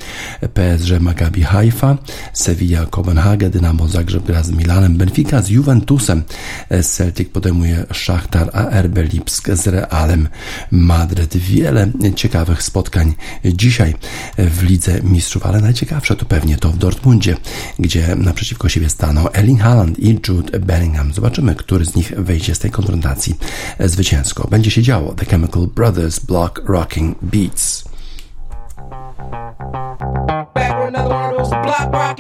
PSG 0.53 0.99
Maccabi 0.99 1.43
Haifa, 1.43 1.97
Sevilla 2.34 2.86
Kopenhagen, 2.86 3.51
Dynamo 3.51 3.88
Zagrzeb 3.88 4.25
gra 4.25 4.43
z 4.43 4.51
Milanem, 4.51 4.97
Benfica 4.97 5.41
z 5.41 5.49
Juventusem, 5.49 6.23
Celtic 6.84 7.29
podejmuje 7.29 7.86
Szachtar, 7.91 8.49
a 8.53 8.82
RB 8.82 8.97
Lipsk 9.13 9.49
z 9.53 9.67
Realem 9.67 10.27
Madryt. 10.71 11.38
Wiele 11.38 11.91
ciekawych 12.15 12.63
spotkań 12.63 13.13
dzisiaj 13.45 13.95
w 14.38 14.63
Lidze 14.63 15.01
Mistrzów, 15.03 15.45
ale 15.45 15.61
najciekawsze 15.61 16.15
to 16.15 16.26
pewnie 16.26 16.57
to 16.57 16.69
w 16.69 16.78
Dortmundzie, 16.78 17.38
gdzie 17.80 18.15
naprzeciwko 18.15 18.69
siebie 18.69 18.89
staną 18.89 19.32
Erling 19.32 19.61
Haaland 19.61 19.99
i 19.99 20.19
Jude 20.28 20.59
Bellingham. 20.59 21.13
Zobaczymy, 21.13 21.55
który 21.55 21.86
z 21.86 21.95
nich 21.95 22.13
wejdzie 22.17 22.55
z 22.55 22.59
tej 22.59 22.72
konfrontacji 22.72 23.36
zwycięsko. 23.80 24.47
Będzie 24.47 24.72
się 24.72 24.82
działo 24.82 25.13
The 25.13 25.26
Chemical 25.26 25.67
Brothers 25.67 26.19
Block 26.19 26.61
Rocking 26.65 27.17
Beats. 27.22 27.84
Back 31.91 32.19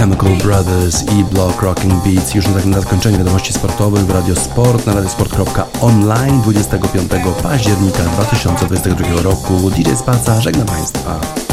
Chemical 0.00 0.36
Brothers 0.36 1.02
i 1.12 1.24
Block 1.24 1.62
Rocking 1.62 1.94
Beats. 2.04 2.34
Już 2.34 2.46
na 2.46 2.54
takim 2.54 2.70
na 2.70 2.80
zakończenie 2.80 3.18
wiadomości 3.18 3.52
sportowych 3.52 4.06
w 4.06 4.10
Radio 4.10 4.36
Sport 4.36 4.86
na 4.86 4.94
radiosport.online 4.94 6.40
25 6.40 7.10
października 7.42 8.02
2022 8.02 9.22
roku. 9.22 9.70
DJ 9.70 9.94
Spaca, 9.96 10.40
żegnam 10.40 10.66
Państwa. 10.66 11.49